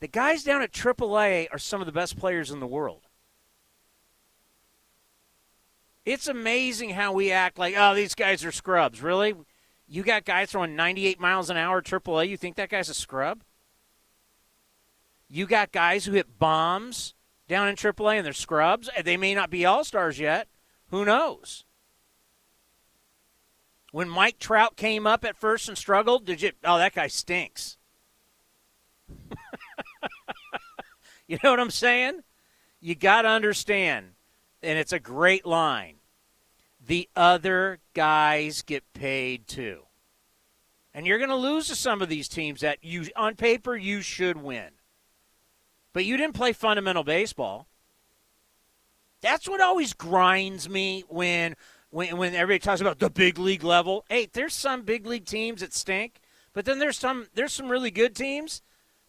[0.00, 3.05] The guys down at AAA are some of the best players in the world.
[6.06, 9.02] It's amazing how we act like, oh, these guys are scrubs.
[9.02, 9.34] Really?
[9.88, 12.28] You got guys throwing 98 miles an hour AAA.
[12.28, 13.42] You think that guy's a scrub?
[15.28, 17.14] You got guys who hit bombs
[17.48, 18.88] down in AAA and they're scrubs.
[19.04, 20.46] They may not be all stars yet.
[20.90, 21.64] Who knows?
[23.90, 26.52] When Mike Trout came up at first and struggled, did you?
[26.62, 27.78] Oh, that guy stinks.
[31.26, 32.20] you know what I'm saying?
[32.80, 34.10] You got to understand,
[34.66, 35.96] and it's a great line
[36.84, 39.82] the other guys get paid too.
[40.94, 44.02] And you're going to lose to some of these teams that you on paper you
[44.02, 44.70] should win.
[45.92, 47.68] but you didn't play fundamental baseball.
[49.22, 51.56] That's what always grinds me when
[51.88, 54.04] when when everybody talks about the big league level.
[54.10, 56.20] Hey, there's some big league teams that stink,
[56.52, 58.60] but then there's some there's some really good teams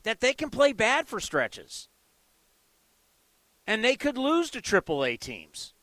[0.04, 1.90] that they can play bad for stretches.
[3.68, 5.74] And they could lose to AAA teams.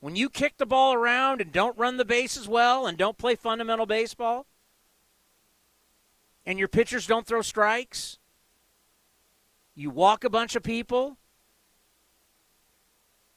[0.00, 3.36] When you kick the ball around and don't run the bases well and don't play
[3.36, 4.46] fundamental baseball,
[6.46, 8.18] and your pitchers don't throw strikes,
[9.74, 11.18] you walk a bunch of people.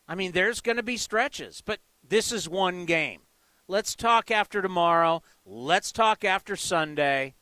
[0.07, 3.21] I mean, there's going to be stretches, but this is one game.
[3.67, 5.23] Let's talk after tomorrow.
[5.45, 7.35] Let's talk after Sunday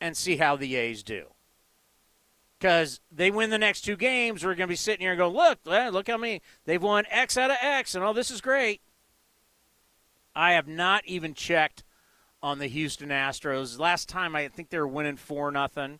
[0.00, 1.33] and see how the A's do.
[2.64, 5.28] Because they win the next two games, we're going to be sitting here and go,
[5.28, 8.80] look, look how many they've won X out of X, and all this is great.
[10.34, 11.84] I have not even checked
[12.42, 13.78] on the Houston Astros.
[13.78, 15.98] Last time I think they were winning four nothing.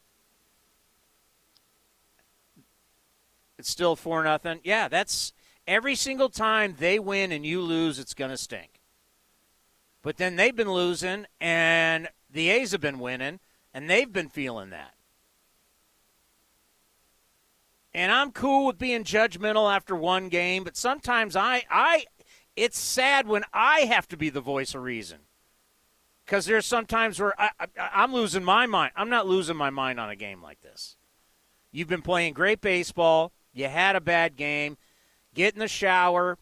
[3.58, 4.60] It's still four nothing.
[4.64, 5.34] Yeah, that's
[5.66, 8.80] every single time they win and you lose, it's going to stink.
[10.00, 13.40] But then they've been losing, and the A's have been winning,
[13.74, 14.93] and they've been feeling that.
[17.94, 22.06] And I'm cool with being judgmental after one game, but sometimes I, I,
[22.56, 25.20] it's sad when I have to be the voice of reason
[26.24, 28.92] because there's sometimes where I, I, am losing my mind.
[28.96, 30.96] I'm not losing my mind on a game like this.
[31.70, 33.32] You've been playing great baseball.
[33.52, 34.76] You had a bad game.
[35.34, 36.38] Get in the shower.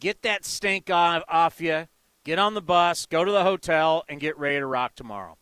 [0.00, 1.86] Get that stink off, off you.
[2.24, 3.06] Get on the bus.
[3.06, 5.36] Go to the hotel and get ready to rock tomorrow.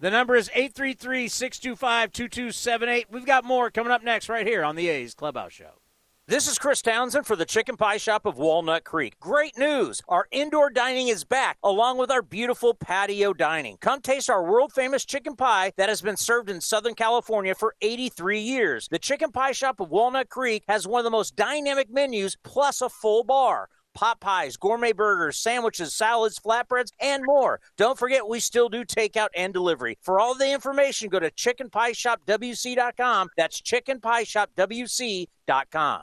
[0.00, 3.06] The number is 833 625 2278.
[3.10, 5.80] We've got more coming up next right here on the A's Clubhouse Show.
[6.28, 9.18] This is Chris Townsend for the Chicken Pie Shop of Walnut Creek.
[9.18, 10.00] Great news!
[10.06, 13.76] Our indoor dining is back, along with our beautiful patio dining.
[13.80, 17.74] Come taste our world famous chicken pie that has been served in Southern California for
[17.80, 18.86] 83 years.
[18.88, 22.82] The Chicken Pie Shop of Walnut Creek has one of the most dynamic menus, plus
[22.82, 27.58] a full bar pot pies, gourmet burgers, sandwiches, salads, flatbreads, and more.
[27.76, 29.98] Don't forget, we still do takeout and delivery.
[30.02, 33.28] For all the information, go to chickenpieshopwc.com.
[33.36, 36.02] That's chickenpieshopwc.com.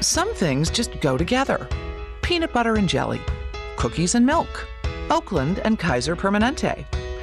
[0.00, 1.66] Some things just go together
[2.20, 3.22] peanut butter and jelly,
[3.76, 4.68] cookies and milk,
[5.08, 6.84] Oakland and Kaiser Permanente.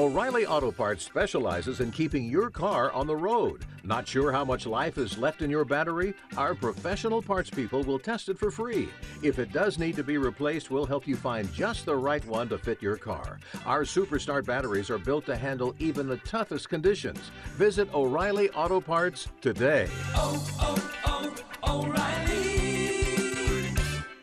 [0.00, 3.66] O'Reilly Auto Parts specializes in keeping your car on the road.
[3.84, 6.14] Not sure how much life is left in your battery?
[6.38, 8.88] Our professional parts people will test it for free.
[9.22, 12.48] If it does need to be replaced, we'll help you find just the right one
[12.48, 13.40] to fit your car.
[13.66, 17.20] Our Superstart batteries are built to handle even the toughest conditions.
[17.56, 19.86] Visit O'Reilly Auto Parts today.
[20.14, 23.74] Oh, oh, oh, O'Reilly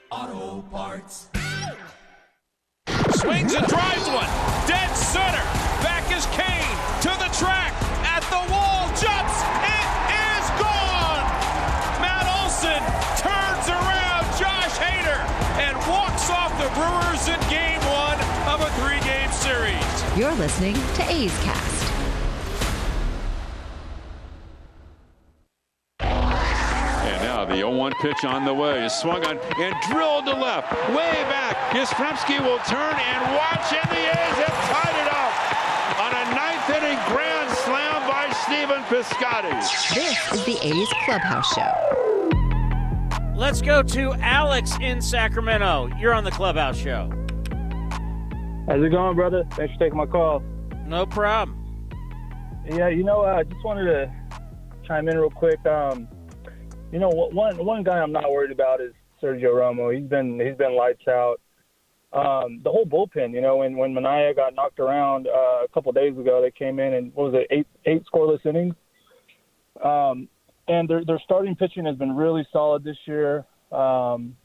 [0.09, 1.29] Auto Parts.
[3.11, 4.67] Swings and drives one.
[4.67, 5.56] Dead center.
[6.07, 7.73] Back is Cain to the track.
[8.07, 8.87] At the wall.
[8.95, 9.43] Jumps.
[9.67, 11.25] It is gone.
[11.99, 12.79] Matt Olson
[13.19, 15.19] turns around Josh Hader
[15.59, 18.17] and walks off the Brewers in game one
[18.47, 20.17] of a three game series.
[20.17, 21.91] You're listening to A's Cast.
[25.99, 30.71] And now the 0-1 pitch on the way is swung on and drilled to left,
[30.89, 31.57] way back.
[31.71, 35.17] Yastrzemski will turn and watch, and the A's have tied it up
[35.97, 39.93] on a ninth inning grand slam by Stephen Piscotty.
[39.93, 41.71] This is the A's Clubhouse Show.
[43.35, 45.91] Let's go to Alex in Sacramento.
[45.99, 47.07] You're on the Clubhouse Show.
[48.67, 49.45] How's it going, brother?
[49.51, 50.41] Thanks for taking my call.
[50.87, 51.55] No problem.
[52.67, 54.11] Yeah, you know, I just wanted to
[54.87, 55.63] chime in real quick.
[55.67, 56.07] Um,
[56.91, 58.91] you know, one one guy I'm not worried about is
[59.21, 59.95] Sergio Romo.
[59.95, 61.39] He's been he's been lights out.
[62.17, 65.91] Um, the whole bullpen, you know, when when Manaea got knocked around uh, a couple
[65.91, 68.73] days ago, they came in and what was it, eight eight scoreless innings.
[69.83, 70.27] Um,
[70.67, 73.45] and their their starting pitching has been really solid this year.
[73.71, 74.35] Um,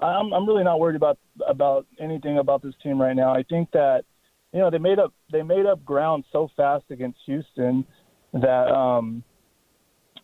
[0.00, 3.32] I'm I'm really not worried about about anything about this team right now.
[3.32, 4.04] I think that
[4.52, 7.84] you know they made up they made up ground so fast against Houston
[8.32, 9.22] that um,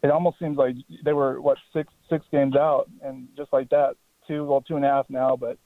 [0.03, 3.95] it almost seems like they were what six six games out, and just like that,
[4.27, 5.37] two well two and a half now.
[5.37, 5.59] But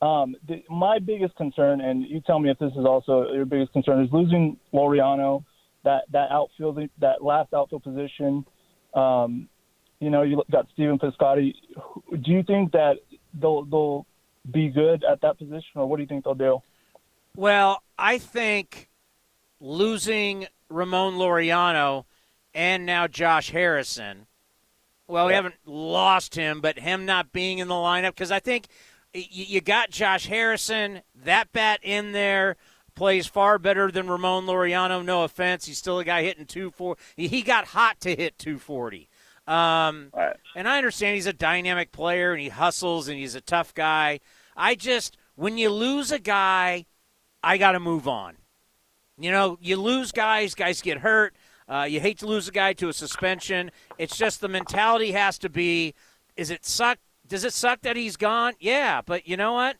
[0.00, 3.72] um, the, my biggest concern, and you tell me if this is also your biggest
[3.72, 5.44] concern, is losing Laureano,
[5.84, 8.44] that that outfield that last outfield position.
[8.94, 9.48] Um,
[10.00, 11.54] you know, you got Stephen Piscotty.
[12.22, 12.98] Do you think that
[13.34, 14.06] they'll they'll
[14.50, 16.62] be good at that position, or what do you think they'll do?
[17.34, 18.88] Well, I think
[19.60, 22.04] losing Ramon Laureano
[22.54, 24.26] and now Josh Harrison.
[25.08, 28.66] Well, we haven't lost him, but him not being in the lineup because I think
[29.14, 32.56] you got Josh Harrison, that bat in there
[32.94, 35.04] plays far better than Ramon Laureano.
[35.04, 37.00] No offense, he's still a guy hitting 240.
[37.16, 39.08] He got hot to hit 240.
[39.46, 40.36] Um, right.
[40.54, 44.20] And I understand he's a dynamic player and he hustles and he's a tough guy.
[44.56, 46.86] I just, when you lose a guy,
[47.42, 48.36] I got to move on.
[49.16, 51.34] You know, you lose guys, guys get hurt.
[51.68, 53.70] Uh, you hate to lose a guy to a suspension.
[53.98, 55.94] It's just the mentality has to be:
[56.36, 56.98] is it suck?
[57.28, 58.54] Does it suck that he's gone?
[58.58, 59.76] Yeah, but you know what?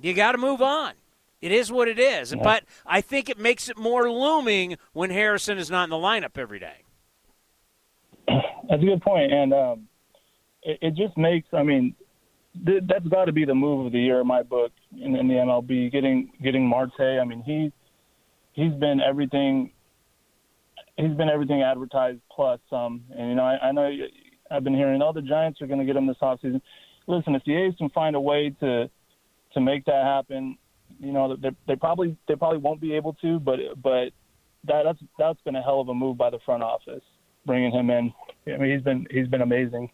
[0.00, 0.94] You got to move on.
[1.40, 2.32] It is what it is.
[2.32, 2.42] Yeah.
[2.42, 6.38] But I think it makes it more looming when Harrison is not in the lineup
[6.38, 6.84] every day.
[8.26, 9.88] That's a good point, and um,
[10.62, 11.46] it, it, just makes.
[11.52, 11.94] I mean,
[12.64, 15.28] th- that's got to be the move of the year in my book in, in
[15.28, 15.92] the MLB.
[15.92, 16.98] Getting getting Marte.
[16.98, 17.70] I mean, he
[18.54, 19.70] he's been everything.
[20.96, 23.04] He's been everything advertised plus some.
[23.14, 23.90] And you know, I, I know
[24.54, 26.60] I've been hearing, oh, the Giants are going to get him this offseason.
[27.06, 28.88] Listen, if the A's can find a way to
[29.52, 30.58] to make that happen,
[30.98, 34.10] you know, they, they probably they probably won't be able to, but but
[34.64, 37.02] that that's that's been a hell of a move by the front office
[37.46, 38.12] bringing him in.
[38.46, 39.90] I mean, he's been he's been amazing.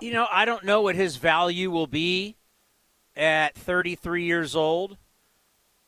[0.00, 2.36] You know, I don't know what his value will be
[3.16, 4.98] at 33 years old.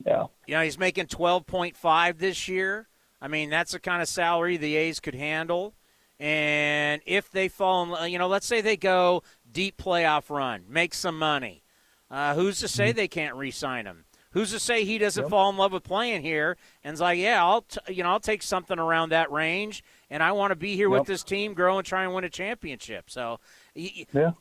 [0.07, 0.27] Yeah.
[0.47, 2.89] You know, he's making 12.5 this year.
[3.21, 5.75] I mean, that's the kind of salary the A's could handle.
[6.21, 10.65] And if they fall in, love, you know, let's say they go deep playoff run,
[10.69, 11.63] make some money.
[12.11, 12.97] Uh, who's to say mm-hmm.
[12.97, 14.05] they can't re-sign him?
[14.33, 15.31] Who's to say he doesn't yep.
[15.31, 18.43] fall in love with playing here and's like, yeah, I'll t- you know I'll take
[18.43, 21.01] something around that range, and I want to be here yep.
[21.01, 23.11] with this team, grow and try and win a championship.
[23.11, 23.41] So,
[23.75, 24.33] y- yeah.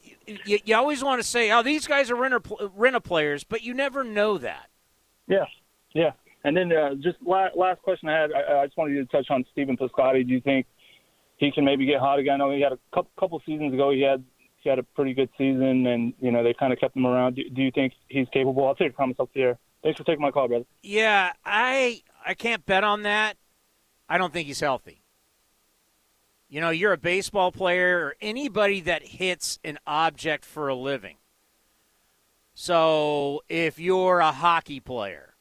[0.45, 2.41] you, you always want to say, oh, these guys are renter
[2.75, 4.69] renter players, but you never know that.
[5.27, 5.45] Yeah,
[5.93, 6.11] yeah.
[6.43, 9.11] And then uh, just la- last question I had, I, I just wanted you to
[9.11, 10.27] touch on Stephen Piscotty.
[10.27, 10.65] Do you think
[11.37, 12.35] he can maybe get hot again?
[12.35, 13.91] I know he had a couple, couple seasons ago.
[13.91, 14.23] He had
[14.57, 17.35] he had a pretty good season, and you know they kind of kept him around.
[17.35, 18.67] Do, do you think he's capable?
[18.67, 19.57] I'll take a promise up here.
[19.83, 20.65] Thanks for taking my call, brother.
[20.83, 23.37] Yeah, I I can't bet on that.
[24.09, 25.03] I don't think he's healthy.
[26.49, 31.17] You know, you're a baseball player or anybody that hits an object for a living.
[32.53, 35.35] So if you're a hockey player,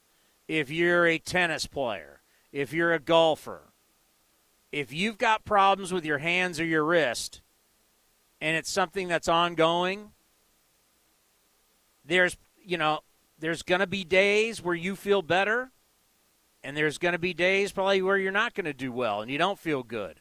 [0.48, 2.20] if you're a tennis player,
[2.52, 3.72] if you're a golfer,
[4.76, 7.40] if you've got problems with your hands or your wrist
[8.42, 10.10] and it's something that's ongoing,
[12.04, 13.00] there's, you know,
[13.38, 15.70] there's going to be days where you feel better,
[16.62, 19.30] and there's going to be days probably where you're not going to do well and
[19.30, 20.20] you don't feel good.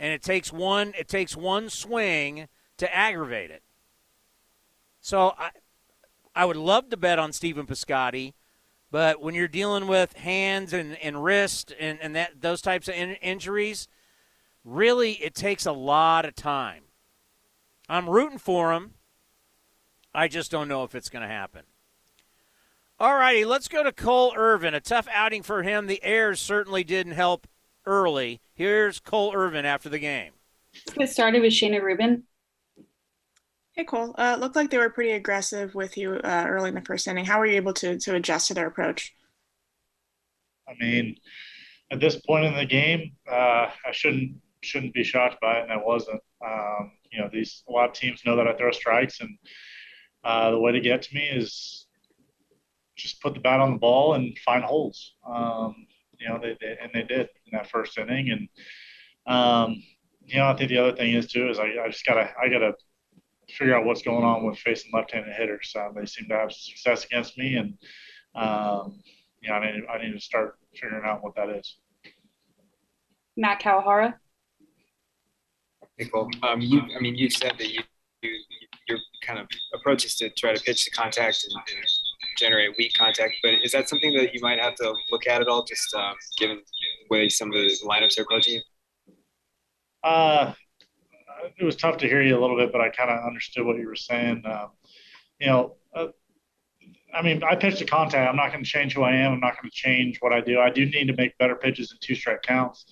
[0.00, 2.48] And it takes one it takes one swing
[2.78, 3.62] to aggravate it.
[5.00, 5.50] So I
[6.34, 8.32] I would love to bet on Stephen Piscotty,
[8.90, 12.94] but when you're dealing with hands and, and wrist and, and that those types of
[12.94, 13.88] in, injuries,
[14.64, 16.84] really it takes a lot of time.
[17.88, 18.94] I'm rooting for him.
[20.14, 21.62] I just don't know if it's going to happen.
[22.98, 24.74] All righty, let's go to Cole Irvin.
[24.74, 25.86] A tough outing for him.
[25.86, 27.46] The Airs certainly didn't help
[27.86, 28.40] early.
[28.52, 30.32] Here's Cole Irvin after the game.
[30.96, 32.24] Get started with Shayna Rubin.
[33.80, 34.14] Hey, Cole.
[34.18, 37.24] Uh, looked like they were pretty aggressive with you uh, early in the first inning.
[37.24, 39.14] How were you able to to adjust to their approach?
[40.68, 41.16] I mean,
[41.90, 45.72] at this point in the game, uh, I shouldn't shouldn't be shocked by it, and
[45.72, 46.20] I wasn't.
[46.46, 49.38] Um, you know, these a lot of teams know that I throw strikes, and
[50.24, 51.86] uh, the way to get to me is
[52.96, 55.14] just put the bat on the ball and find holes.
[55.26, 55.86] Um,
[56.18, 58.28] you know, they, they, and they did in that first inning.
[58.28, 59.82] And um,
[60.26, 62.50] you know, I think the other thing is too is I, I just gotta I
[62.50, 62.74] gotta
[63.58, 65.74] figure out what's going on with facing left-handed hitters.
[65.78, 67.74] Um, they seem to have success against me, and
[68.34, 69.00] um,
[69.40, 71.76] you know, I need I need to start figuring out what that is.
[73.36, 74.14] Matt Kawahara.
[75.96, 76.30] Hey, Cole.
[76.42, 77.80] Um, you, I mean, you said that you,
[78.22, 78.30] you
[78.88, 81.86] your kind of approach is to try to pitch the contact and, and
[82.38, 83.36] generate weak contact.
[83.42, 86.14] But is that something that you might have to look at at all, just um,
[86.38, 88.62] given the way some of the lineups are approaching you?
[90.02, 90.54] Uh,
[91.58, 93.76] it was tough to hear you a little bit, but I kind of understood what
[93.76, 94.42] you were saying.
[94.44, 94.70] Um,
[95.38, 96.08] you know, uh,
[97.12, 98.28] I mean, I pitched a contact.
[98.28, 99.32] I'm not going to change who I am.
[99.32, 100.60] I'm not going to change what I do.
[100.60, 102.86] I do need to make better pitches in two strike counts.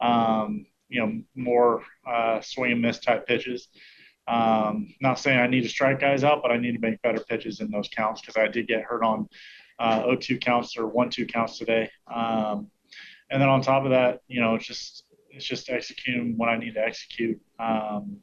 [0.00, 3.68] Um, you know, more uh, swing and miss type pitches.
[4.26, 7.22] Um, not saying I need to strike guys out, but I need to make better
[7.22, 9.28] pitches in those counts because I did get hurt on
[9.78, 11.90] uh, 0-2 counts or 1-2 counts today.
[12.12, 12.70] Um,
[13.30, 15.03] and then on top of that, you know, it's just
[15.34, 18.18] it's just executing what I need to execute um,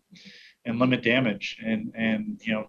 [0.66, 1.58] and limit damage.
[1.64, 2.68] And and you know,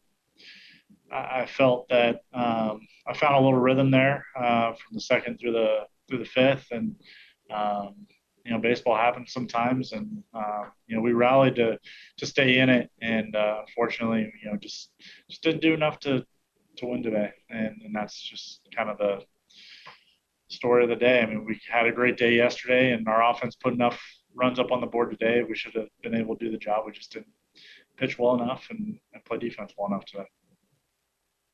[1.11, 5.39] I, I felt that um, I found a little rhythm there uh, from the second
[5.39, 6.95] through the through the fifth, and
[7.51, 7.95] um,
[8.45, 11.79] you know, baseball happens sometimes, and uh, you know, we rallied to
[12.19, 14.91] to stay in it, and uh, unfortunately, you know, just
[15.31, 16.25] just didn't do enough to
[16.79, 19.23] to win today, and and that's just kind of the
[20.49, 21.23] story of the day.
[21.23, 24.01] I mean, we had a great day yesterday, and our offense put enough
[24.35, 25.43] runs up on the board today.
[25.43, 26.85] We should have been able to do the job.
[26.87, 27.29] We just didn't
[27.97, 30.27] pitch well enough and, and play defense well enough today.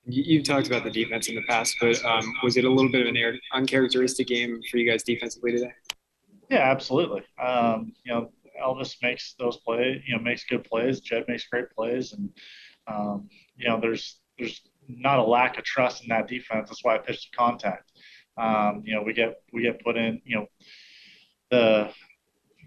[0.07, 3.07] You've talked about the defense in the past, but um, was it a little bit
[3.07, 5.73] of an uncharacteristic game for you guys defensively today?
[6.49, 7.23] Yeah, absolutely.
[7.39, 8.31] Um, you know,
[8.63, 10.03] Elvis makes those plays.
[10.07, 11.01] You know, makes good plays.
[11.01, 12.31] Jed makes great plays, and
[12.87, 16.69] um, you know, there's there's not a lack of trust in that defense.
[16.71, 17.93] That's why I pitched to contact.
[18.39, 20.23] Um, you know, we get we get put in.
[20.25, 20.47] You know,
[21.51, 21.91] the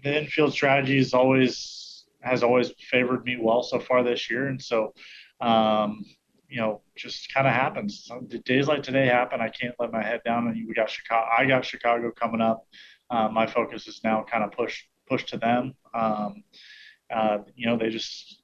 [0.02, 4.60] the infield strategy is always has always favored me well so far this year, and
[4.62, 4.92] so
[5.40, 6.04] um,
[6.52, 8.10] you know, just kind of happens.
[8.44, 9.40] days like today happen.
[9.40, 10.46] I can't let my head down.
[10.48, 11.26] And we got Chicago.
[11.36, 12.66] I got Chicago coming up.
[13.08, 15.74] Uh, my focus is now kind of push push to them.
[15.94, 16.44] Um,
[17.10, 18.42] uh, you know, they just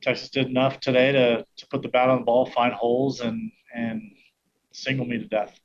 [0.00, 3.50] Texas did enough today to to put the bat on the ball, find holes, and
[3.74, 4.00] and
[4.72, 5.58] single me to death.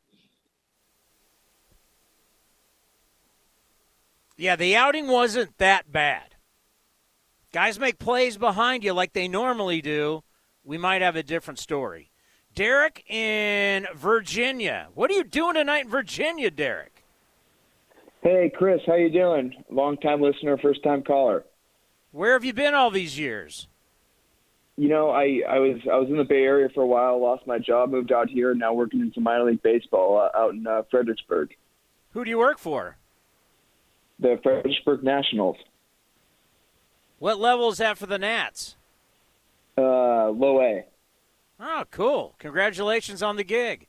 [4.40, 6.36] Yeah, the outing wasn't that bad.
[7.52, 10.24] Guys make plays behind you like they normally do.
[10.64, 12.12] We might have a different story.
[12.56, 14.88] Derek in Virginia.
[14.94, 17.04] What are you doing tonight in Virginia, Derek?
[18.22, 19.62] Hey, Chris, how you doing?
[19.70, 21.44] Long time listener, first time caller.
[22.12, 23.68] Where have you been all these years?
[24.78, 27.46] You know, I, I was I was in the Bay Area for a while, lost
[27.46, 30.66] my job, moved out here, now working in some minor league baseball uh, out in
[30.66, 31.54] uh, Fredericksburg.
[32.12, 32.96] Who do you work for?
[34.20, 35.58] The Fredericksburg Nationals.
[37.20, 38.76] What level is that for the Nats?
[39.78, 40.86] Uh, low A.
[41.60, 42.36] Oh, cool!
[42.40, 43.88] Congratulations on the gig.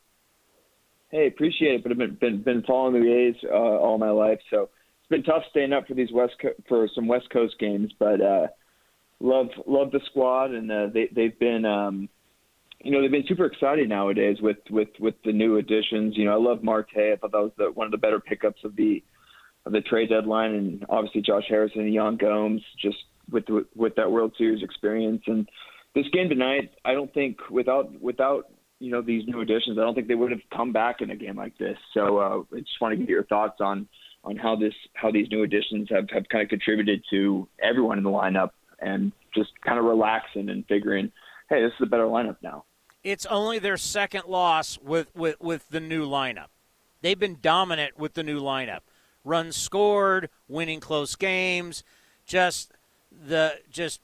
[1.11, 1.83] Hey, appreciate it.
[1.83, 5.23] But I've been been, been following the A's uh, all my life, so it's been
[5.23, 7.93] tough staying up for these West Co- for some West Coast games.
[7.99, 8.49] But uh,
[9.21, 11.65] love love the squad, and uh, they they've been.
[11.65, 12.09] Um,
[12.83, 16.17] you know they've been super excited nowadays with with with the new additions.
[16.17, 16.89] You know I love Marte.
[16.97, 19.03] I thought that was the, one of the better pickups of the
[19.67, 22.99] the trade deadline, and obviously Josh Harrison and Yan Gomes just
[23.31, 23.45] with
[23.75, 25.23] with that World Series experience.
[25.27, 25.49] And
[25.95, 29.95] this game tonight, I don't think without without you know these new additions, I don't
[29.95, 31.77] think they would have come back in a game like this.
[31.95, 33.89] So uh, I just want to get your thoughts on
[34.25, 38.05] on how this how these new additions have have kind of contributed to everyone in
[38.05, 38.51] the lineup
[38.81, 41.13] and just kind of relaxing and figuring,
[41.49, 42.65] hey, this is a better lineup now.
[43.03, 46.49] It's only their second loss with, with, with the new lineup.
[47.01, 48.81] They've been dominant with the new lineup
[49.25, 51.83] runs scored, winning close games,
[52.27, 52.73] just
[53.11, 54.01] the just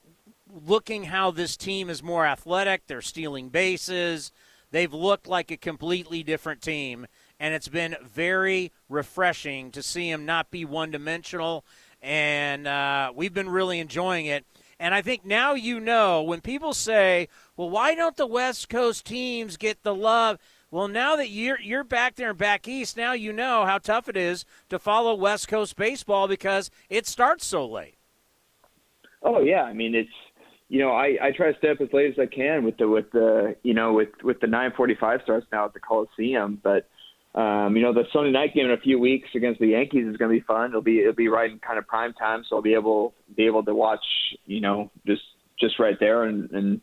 [0.52, 4.32] looking how this team is more athletic, they're stealing bases.
[4.70, 7.06] They've looked like a completely different team,
[7.38, 11.64] and it's been very refreshing to see them not be one dimensional.
[12.02, 14.44] And uh, we've been really enjoying it.
[14.78, 19.06] And I think now you know when people say, well, why don't the West Coast
[19.06, 20.38] teams get the love?
[20.76, 24.10] Well, now that you're you're back there and back east, now you know how tough
[24.10, 27.94] it is to follow West Coast baseball because it starts so late.
[29.22, 30.10] Oh yeah, I mean it's
[30.68, 32.86] you know I I try to stay up as late as I can with the
[32.88, 36.86] with the you know with with the 9:45 starts now at the Coliseum, but
[37.34, 40.18] um, you know the Sunday night game in a few weeks against the Yankees is
[40.18, 40.72] going to be fun.
[40.72, 43.46] It'll be it'll be right in kind of prime time, so I'll be able be
[43.46, 44.04] able to watch
[44.44, 45.22] you know just
[45.58, 46.82] just right there and and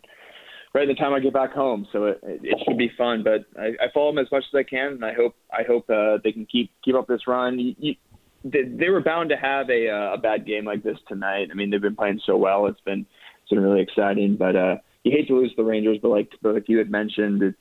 [0.74, 1.88] right in the time I get back home.
[1.92, 3.24] So it, it should be fun.
[3.24, 5.90] But I, I follow them as much as I can, and I hope I hope
[5.90, 7.60] uh, they can keep keep up this run.
[7.60, 7.96] You, you,
[8.44, 11.50] they, they were bound to have a uh, a bad game like this tonight.
[11.52, 12.68] I mean, they've been playing so well.
[12.68, 13.06] It's been
[13.42, 14.36] it's been really exciting.
[14.36, 17.44] But uh, you hate to lose the Rangers, but like but like you had mentioned,
[17.44, 17.58] it's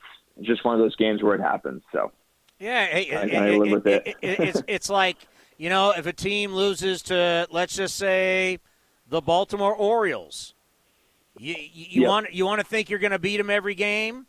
[0.46, 1.82] just one of those games where it happens.
[1.92, 2.12] So
[2.58, 4.06] yeah, it, I, I live with it.
[4.06, 5.16] it it's it's like
[5.58, 8.58] you know if a team loses to let's just say
[9.08, 10.54] the Baltimore Orioles
[11.38, 12.08] you you, yep.
[12.08, 14.26] want you want to think you're going to beat them every game.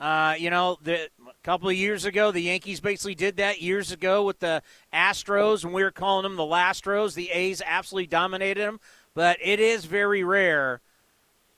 [0.00, 3.92] Uh, you know, the, a couple of years ago, the Yankees basically did that years
[3.92, 4.60] ago with the
[4.92, 7.14] Astros, and we were calling them the Lastros.
[7.14, 8.80] The A's absolutely dominated them,
[9.14, 10.80] but it is very rare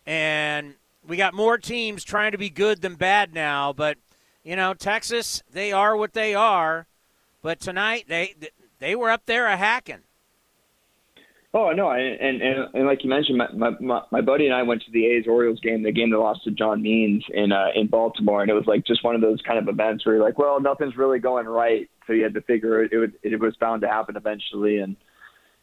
[0.06, 0.74] and
[1.06, 3.72] we got more teams trying to be good than bad now.
[3.72, 3.98] But
[4.42, 6.86] you know, Texas, they are what they are.
[7.42, 8.34] But tonight, they
[8.78, 10.02] they were up there a hacking.
[11.56, 14.82] Oh no, and, and and like you mentioned, my, my my buddy and I went
[14.82, 17.86] to the A's Orioles game, the game that lost to John Means in uh, in
[17.86, 20.36] Baltimore, and it was like just one of those kind of events where you're like,
[20.36, 23.82] well, nothing's really going right, so you had to figure it it, it was bound
[23.82, 24.96] to happen eventually, and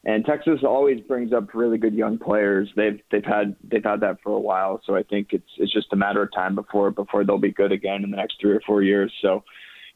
[0.06, 2.70] and Texas always brings up really good young players.
[2.78, 5.92] They've they've had they've had that for a while, so I think it's it's just
[5.92, 8.62] a matter of time before before they'll be good again in the next three or
[8.66, 9.12] four years.
[9.22, 9.44] So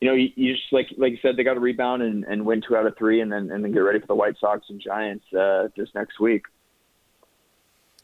[0.06, 2.46] you know, you, you just like like you said, they got to rebound and, and
[2.46, 4.64] win two out of three, and then and then get ready for the White Sox
[4.70, 6.44] and Giants uh, this next week.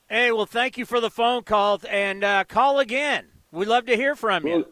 [0.10, 3.28] Hey, well, thank you for the phone call, and uh, call again.
[3.52, 4.66] We'd love to hear from you.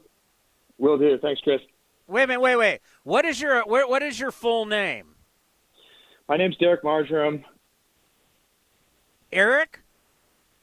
[0.80, 1.20] Will do.
[1.22, 1.62] Thanks, Chris.
[2.08, 2.42] Wait a minute.
[2.42, 2.80] Wait, wait.
[3.04, 5.14] What is your what is your full name?
[6.28, 7.46] My name's Derek Marjoram.
[9.32, 9.82] Eric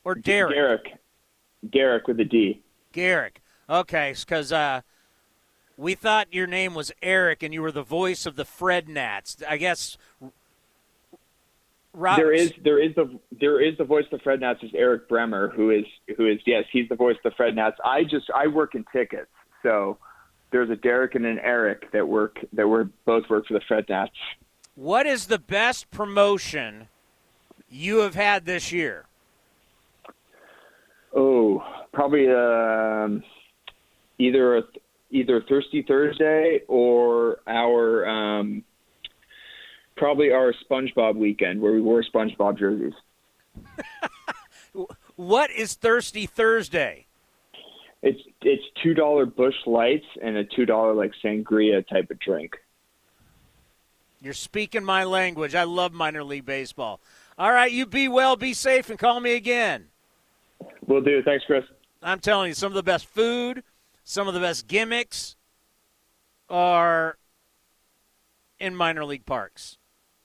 [0.03, 0.57] or Derek?
[0.57, 0.87] Derek.
[1.71, 2.61] Derek with a D.
[2.91, 3.41] Garrick.
[3.71, 4.81] Okay, because uh,
[5.77, 9.37] we thought your name was Eric and you were the voice of the Fred Nats.
[9.49, 9.97] I guess.
[11.95, 15.09] There is there is the there is the voice of the Fred Nats is Eric
[15.09, 15.87] Bremer who is
[16.19, 17.79] who is yes he's the voice of the Fred Nats.
[17.83, 19.31] I just I work in tickets
[19.63, 19.97] so
[20.51, 23.87] there's a Derek and an Eric that work that were both work for the Fred
[23.89, 24.13] Nats.
[24.75, 26.89] What is the best promotion
[27.69, 29.07] you have had this year?
[31.15, 33.23] Oh, probably um,
[34.19, 34.63] either a,
[35.11, 38.65] either Thirsty Thursday or our um,
[39.97, 42.95] probably our SpongeBob weekend where we wore SpongeBob jerseys.
[45.17, 47.07] what is Thirsty Thursday?
[48.03, 52.55] It's it's two dollar Busch Lights and a two dollar like sangria type of drink.
[54.21, 55.55] You're speaking my language.
[55.55, 57.01] I love minor league baseball.
[57.39, 59.87] All right, you be well, be safe, and call me again.
[60.87, 61.23] Will do.
[61.23, 61.65] Thanks, Chris.
[62.03, 63.63] I'm telling you, some of the best food,
[64.07, 65.35] some of the best gimmicks
[66.49, 67.19] are
[68.61, 69.79] in minor league parks.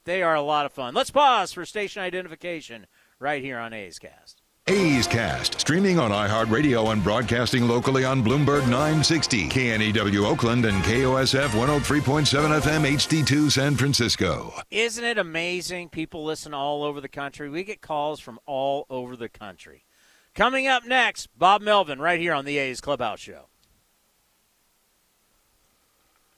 [0.05, 0.93] They are a lot of fun.
[0.93, 2.85] Let's pause for station identification
[3.19, 4.43] right here on A's Cast.
[4.67, 11.49] A's Cast, streaming on iHeartRadio and broadcasting locally on Bloomberg 960, KNEW Oakland, and KOSF
[11.49, 14.53] 103.7 FM HD2 San Francisco.
[14.69, 15.89] Isn't it amazing?
[15.89, 17.49] People listen all over the country.
[17.49, 19.85] We get calls from all over the country.
[20.35, 23.47] Coming up next, Bob Melvin right here on the A's Clubhouse Show.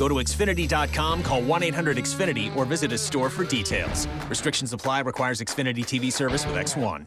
[0.00, 4.08] Go to Xfinity.com, call 1 800 Xfinity, or visit a store for details.
[4.30, 7.06] Restrictions apply, requires Xfinity TV service with X1.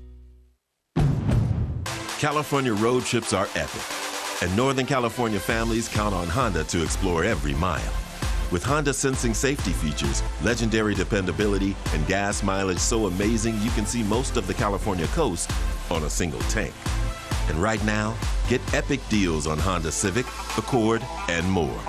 [2.21, 3.81] California road trips are epic,
[4.43, 7.93] and Northern California families count on Honda to explore every mile.
[8.51, 14.03] With Honda sensing safety features, legendary dependability, and gas mileage so amazing you can see
[14.03, 15.49] most of the California coast
[15.89, 16.75] on a single tank.
[17.49, 18.15] And right now,
[18.47, 20.27] get epic deals on Honda Civic,
[20.59, 21.81] Accord, and more.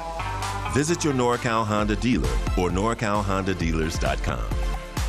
[0.73, 4.47] Visit your NorCal Honda dealer or norcalhondadealers.com.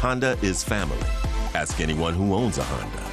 [0.01, 1.07] Honda is family.
[1.55, 3.12] Ask anyone who owns a Honda.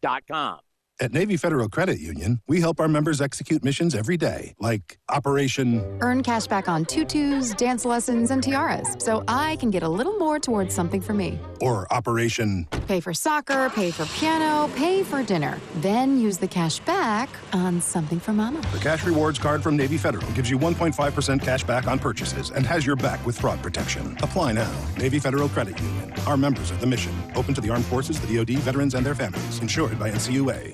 [0.00, 0.65] Dot com.
[0.98, 5.84] At Navy Federal Credit Union, we help our members execute missions every day, like Operation
[6.00, 10.16] Earn cash back on tutus, dance lessons, and tiaras, so I can get a little
[10.18, 11.38] more towards something for me.
[11.60, 15.58] or Operation Pay for soccer, pay for piano, pay for dinner.
[15.82, 18.62] Then use the cash back on something for mama.
[18.72, 22.64] The Cash Rewards card from Navy Federal gives you 1.5% cash back on purchases and
[22.64, 24.16] has your back with fraud protection.
[24.22, 24.72] Apply now.
[24.96, 26.14] Navy Federal Credit Union.
[26.26, 27.12] Our members are the mission.
[27.34, 29.58] Open to the armed forces, the DoD, veterans, and their families.
[29.60, 30.72] Insured by NCUA.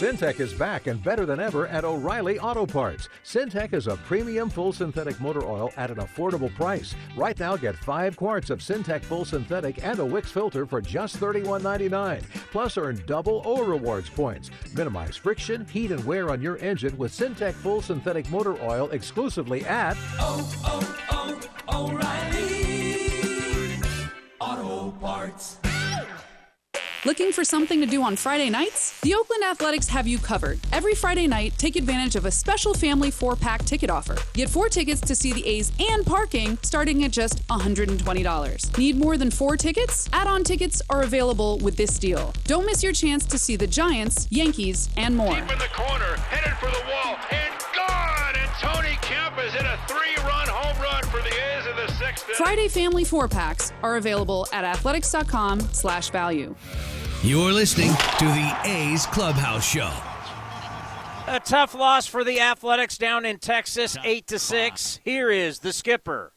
[0.00, 3.10] Syntec is back and better than ever at O'Reilly Auto Parts.
[3.22, 6.94] Syntec is a premium full synthetic motor oil at an affordable price.
[7.14, 11.20] Right now, get five quarts of Syntec full synthetic and a Wix filter for just
[11.20, 12.22] $31.99.
[12.50, 14.50] Plus, earn double O rewards points.
[14.74, 19.66] Minimize friction, heat, and wear on your engine with Syntec full synthetic motor oil exclusively
[19.66, 19.98] at
[21.68, 22.56] O'Reilly
[24.40, 25.58] Auto Parts.
[27.06, 29.00] Looking for something to do on Friday nights?
[29.00, 30.60] The Oakland Athletics have you covered.
[30.70, 34.16] Every Friday night, take advantage of a special family four pack ticket offer.
[34.34, 38.76] Get four tickets to see the A's and parking starting at just $120.
[38.76, 40.10] Need more than four tickets?
[40.12, 42.34] Add on tickets are available with this deal.
[42.44, 45.36] Don't miss your chance to see the Giants, Yankees, and more.
[45.36, 48.34] Deep in the corner, headed for the wall, and gone!
[48.36, 51.49] And Tony Kemp has hit a three-run home run for the A's
[52.18, 56.54] Friday family four packs are available at athletics.com slash value.
[57.22, 59.92] You're listening to the A's Clubhouse Show.
[61.26, 64.98] A tough loss for the Athletics down in Texas, eight to six.
[65.04, 66.32] Here is the skipper,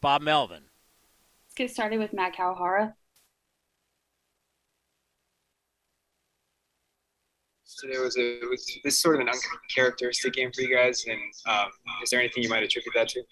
[0.00, 0.64] Bob Melvin.
[1.46, 2.94] Let's get started with Matt Kawahara.
[7.78, 11.68] Today was a was this sort of an uncharacteristic game for you guys, and um,
[12.02, 13.22] is there anything you might attribute that to?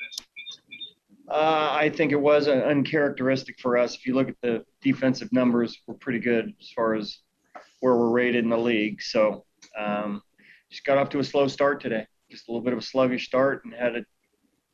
[1.28, 3.94] Uh, I think it was un- uncharacteristic for us.
[3.94, 7.18] If you look at the defensive numbers, we're pretty good as far as
[7.80, 9.00] where we're rated in the league.
[9.02, 9.44] So
[9.78, 10.22] um,
[10.70, 12.06] just got off to a slow start today.
[12.30, 14.04] Just a little bit of a sluggish start and had a,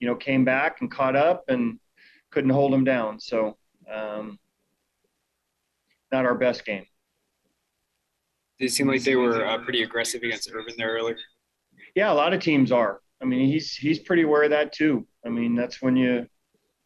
[0.00, 1.78] you know, came back and caught up and
[2.30, 3.20] couldn't hold them down.
[3.20, 3.56] So
[3.92, 4.38] um,
[6.10, 6.86] not our best game.
[8.58, 11.16] Did it seem like they were uh, pretty aggressive against Irvin there earlier?
[11.94, 13.00] Yeah, a lot of teams are.
[13.22, 15.06] I mean, he's he's pretty aware of that too.
[15.24, 16.26] I mean, that's when you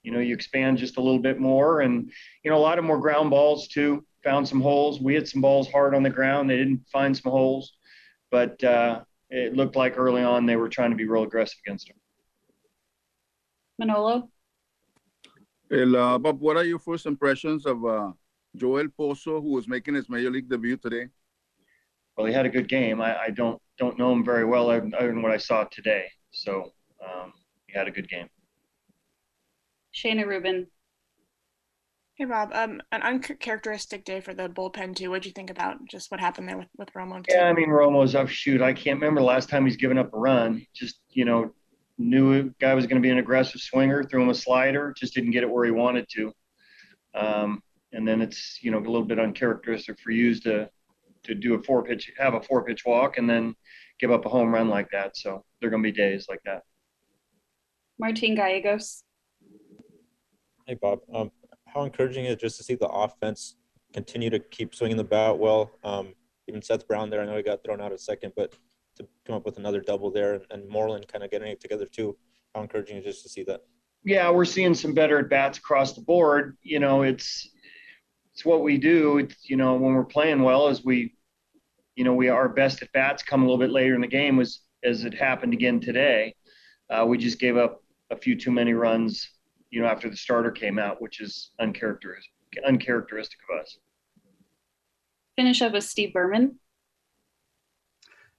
[0.04, 2.10] you know you expand just a little bit more, and
[2.44, 4.04] you know a lot of more ground balls too.
[4.22, 5.00] Found some holes.
[5.00, 6.48] We hit some balls hard on the ground.
[6.48, 7.72] They didn't find some holes,
[8.30, 11.90] but uh, it looked like early on they were trying to be real aggressive against
[11.90, 11.96] him.
[13.78, 14.30] Manolo.
[15.72, 18.12] El, uh, Bob, what are your first impressions of uh,
[18.56, 21.08] Yohel Pozo, who was making his major league debut today?
[22.16, 23.00] Well, he had a good game.
[23.00, 26.06] I, I don't don't know him very well other other than what I saw today.
[26.30, 26.72] So
[27.04, 27.32] um,
[27.66, 28.28] he had a good game.
[29.94, 30.66] Shayna Rubin.
[32.16, 35.10] Hey Bob, um, an uncharacteristic day for the bullpen too.
[35.10, 37.16] What'd you think about just what happened there with, with Romo?
[37.16, 38.28] and Yeah, I mean Romo's up.
[38.28, 40.64] Shoot, I can't remember the last time he's given up a run.
[40.74, 41.52] Just you know,
[41.98, 45.14] knew a guy was going to be an aggressive swinger, threw him a slider, just
[45.14, 46.32] didn't get it where he wanted to.
[47.14, 50.68] Um, and then it's you know a little bit uncharacteristic for Hughes to
[51.24, 53.54] to do a four pitch, have a four pitch walk, and then
[53.98, 55.16] give up a home run like that.
[55.16, 56.62] So there are going to be days like that.
[57.98, 59.04] Martin Gallegos.
[60.66, 61.00] Hey, Bob.
[61.12, 61.30] Um,
[61.66, 63.56] how encouraging is it just to see the offense
[63.92, 65.72] continue to keep swinging the bat well?
[65.84, 66.14] Um,
[66.48, 68.54] even Seth Brown there, I know he got thrown out a second, but
[68.96, 71.84] to come up with another double there, and, and Moreland kind of getting it together
[71.84, 72.16] too.
[72.54, 73.60] How encouraging is just to see that?
[74.04, 76.56] Yeah, we're seeing some better at bats across the board.
[76.62, 77.50] You know, it's
[78.32, 79.18] it's what we do.
[79.18, 81.14] It's you know when we're playing well, as we,
[81.94, 84.38] you know, we our best at bats come a little bit later in the game,
[84.38, 86.34] was as it happened again today.
[86.88, 89.28] Uh, we just gave up a few too many runs,
[89.74, 92.30] you know, after the starter came out, which is uncharacteristic
[92.64, 93.78] uncharacteristic of us.
[95.34, 96.60] Finish up with Steve Berman.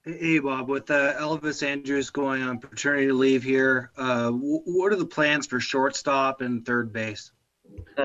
[0.05, 4.95] Hey, Bob, with uh, Elvis Andrus going on paternity leave here, uh, w- what are
[4.95, 7.33] the plans for shortstop and third base?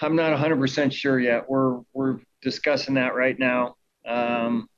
[0.00, 1.50] I'm not 100% sure yet.
[1.50, 3.76] We're we're discussing that right now.
[4.06, 4.70] Um,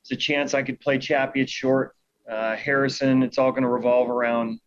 [0.00, 1.94] it's a chance I could play Chappie at short.
[2.30, 4.60] Uh, Harrison, it's all going to revolve around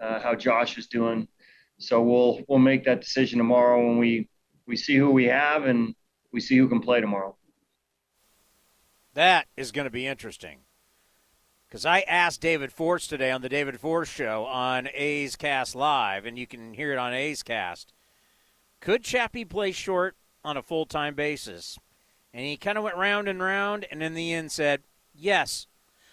[0.00, 1.28] uh, how Josh is doing.
[1.80, 4.28] So we'll we'll make that decision tomorrow when we
[4.66, 5.94] we see who we have and
[6.32, 7.34] we see who can play tomorrow.
[9.14, 10.60] That is going to be interesting.
[11.66, 16.26] Because I asked David Forst today on the David Forst show on A's Cast Live,
[16.26, 17.92] and you can hear it on A's Cast.
[18.80, 21.78] Could Chappie play short on a full time basis?
[22.34, 24.82] And he kind of went round and round, and in the end said,
[25.14, 25.66] yes.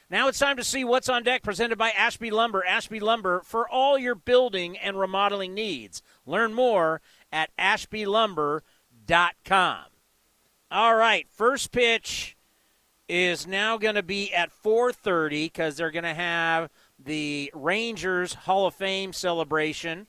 [0.09, 2.65] Now it's time to see what's on deck presented by Ashby Lumber.
[2.65, 6.01] Ashby Lumber for all your building and remodeling needs.
[6.25, 7.01] Learn more
[7.31, 9.85] at ashbylumber.com.
[10.71, 12.37] All right, first pitch
[13.09, 18.67] is now going to be at 4:30 because they're going to have the Rangers Hall
[18.67, 20.07] of Fame celebration,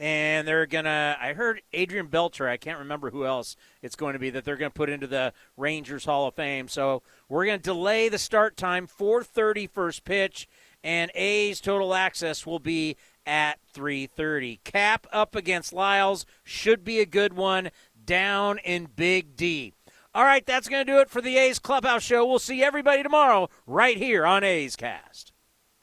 [0.00, 1.16] and they're to.
[1.20, 2.48] I heard Adrian Beltre.
[2.48, 5.06] I can't remember who else it's going to be that they're going to put into
[5.06, 6.66] the Rangers Hall of Fame.
[6.68, 10.48] So we're going to delay the start time 4:30 first pitch,
[10.82, 12.96] and A's total access will be
[13.26, 14.60] at 3:30.
[14.64, 17.70] Cap up against Lyles should be a good one.
[18.02, 19.74] Down in Big D.
[20.12, 22.26] All right, that's going to do it for the A's Clubhouse Show.
[22.26, 25.29] We'll see everybody tomorrow right here on A's Cast.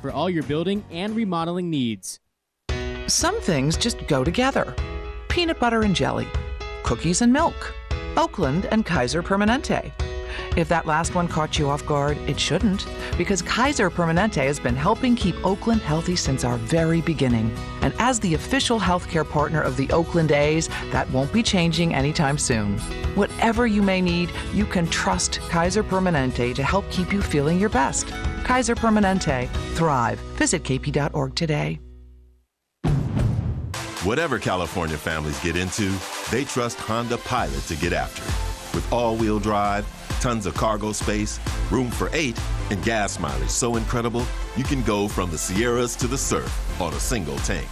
[0.00, 2.20] for all your building and remodeling needs.
[3.06, 4.74] Some things just go together
[5.28, 6.28] peanut butter and jelly,
[6.84, 7.74] cookies and milk,
[8.16, 9.90] Oakland and Kaiser Permanente.
[10.56, 12.86] If that last one caught you off guard, it shouldn't,
[13.18, 17.52] because Kaiser Permanente has been helping keep Oakland healthy since our very beginning.
[17.82, 22.38] And as the official healthcare partner of the Oakland A's, that won't be changing anytime
[22.38, 22.78] soon.
[23.16, 27.70] Whatever you may need, you can trust Kaiser Permanente to help keep you feeling your
[27.70, 28.06] best.
[28.44, 29.48] Kaiser Permanente.
[29.74, 30.20] Thrive.
[30.36, 31.80] Visit kp.org today.
[34.04, 35.90] Whatever California families get into,
[36.30, 38.74] they trust Honda Pilot to get after it.
[38.74, 39.86] With all wheel drive,
[40.24, 41.38] tons of cargo space,
[41.70, 44.24] room for eight, and gas mileage so incredible
[44.56, 47.68] you can go from the Sierras to the surf on a single tank.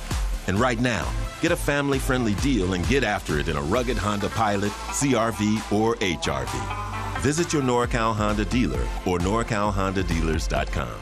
[0.48, 3.96] And right now, get a family friendly deal and get after it in a rugged
[3.96, 7.22] Honda Pilot, CRV, or HRV.
[7.22, 11.00] Visit your NorCal Honda dealer or NorCalHondaDealers.com.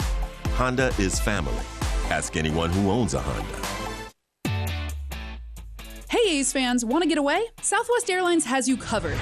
[0.52, 1.64] Honda is family.
[2.10, 3.66] Ask anyone who owns a Honda.
[6.08, 7.44] Hey, A's fans, want to get away?
[7.60, 9.18] Southwest Airlines has you covered.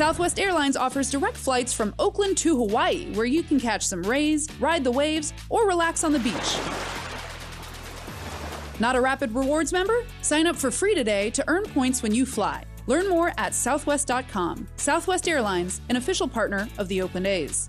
[0.00, 4.48] Southwest Airlines offers direct flights from Oakland to Hawaii, where you can catch some rays,
[4.58, 6.56] ride the waves, or relax on the beach.
[8.80, 10.06] Not a Rapid Rewards member?
[10.22, 12.64] Sign up for free today to earn points when you fly.
[12.86, 14.66] Learn more at southwest.com.
[14.76, 17.68] Southwest Airlines, an official partner of the Oakland A's.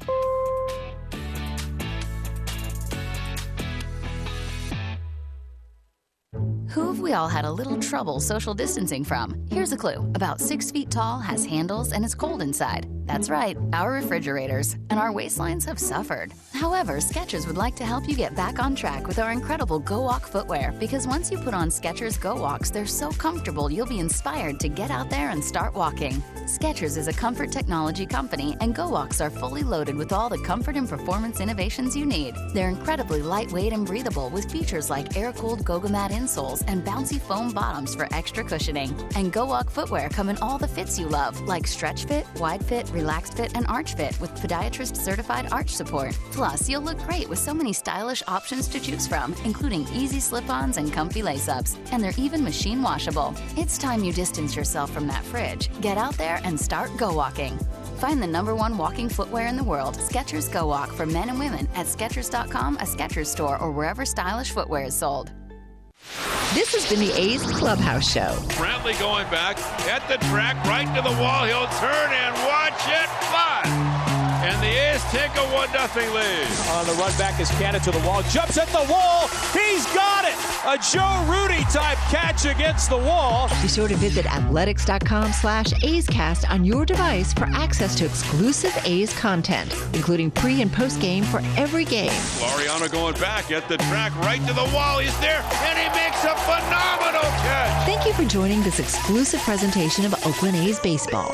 [6.73, 9.35] Who have we all had a little trouble social distancing from?
[9.51, 12.87] Here's a clue about six feet tall, has handles, and is cold inside.
[13.05, 16.33] That's right, our refrigerators, and our waistlines have suffered.
[16.53, 20.01] However, Skechers would like to help you get back on track with our incredible Go
[20.01, 23.99] Walk footwear because once you put on Skechers Go Walks, they're so comfortable you'll be
[23.99, 26.21] inspired to get out there and start walking.
[26.45, 30.37] Skechers is a comfort technology company, and Go Walks are fully loaded with all the
[30.39, 32.35] comfort and performance innovations you need.
[32.53, 37.19] They're incredibly lightweight and breathable with features like air cooled Goga Mat insoles and bouncy
[37.19, 38.95] foam bottoms for extra cushioning.
[39.15, 42.63] And Go Walk footwear come in all the fits you love, like stretch fit, wide
[42.63, 46.17] fit, relaxed fit, and arch fit with podiatrist certified arch support.
[46.31, 50.49] Plus, you'll look great with so many stylish options to choose from, including easy slip
[50.49, 51.77] ons and comfy lace ups.
[51.91, 53.33] And they're even machine washable.
[53.57, 55.69] It's time you distance yourself from that fridge.
[55.81, 57.57] Get out there and start go walking.
[57.97, 61.37] Find the number one walking footwear in the world, Skechers Go Walk, for men and
[61.37, 65.31] women at Skechers.com, a Skechers store, or wherever stylish footwear is sold.
[66.53, 68.35] This has been the A's Clubhouse Show.
[68.59, 69.55] Brantley going back
[69.87, 71.47] at the track, right to the wall.
[71.47, 73.63] He'll turn and watch it fly.
[74.43, 76.47] And the A's take a 1 0 lead.
[76.75, 78.21] On the run back is Cannon to the wall.
[78.27, 79.31] Jumps at the wall.
[79.55, 80.35] He's got it.
[80.67, 83.47] A Joe Rudi type catch against the wall.
[83.61, 88.77] Be sure to visit athletics.com slash A's Cast on your device for access to exclusive
[88.85, 92.11] A's content, including pre and post game for every game.
[92.39, 94.99] Laureano going back at the track, right to the wall.
[94.99, 97.85] He's there, and he makes a phenomenal catch.
[97.85, 101.33] Thank you for joining this exclusive presentation of Oakland A's baseball.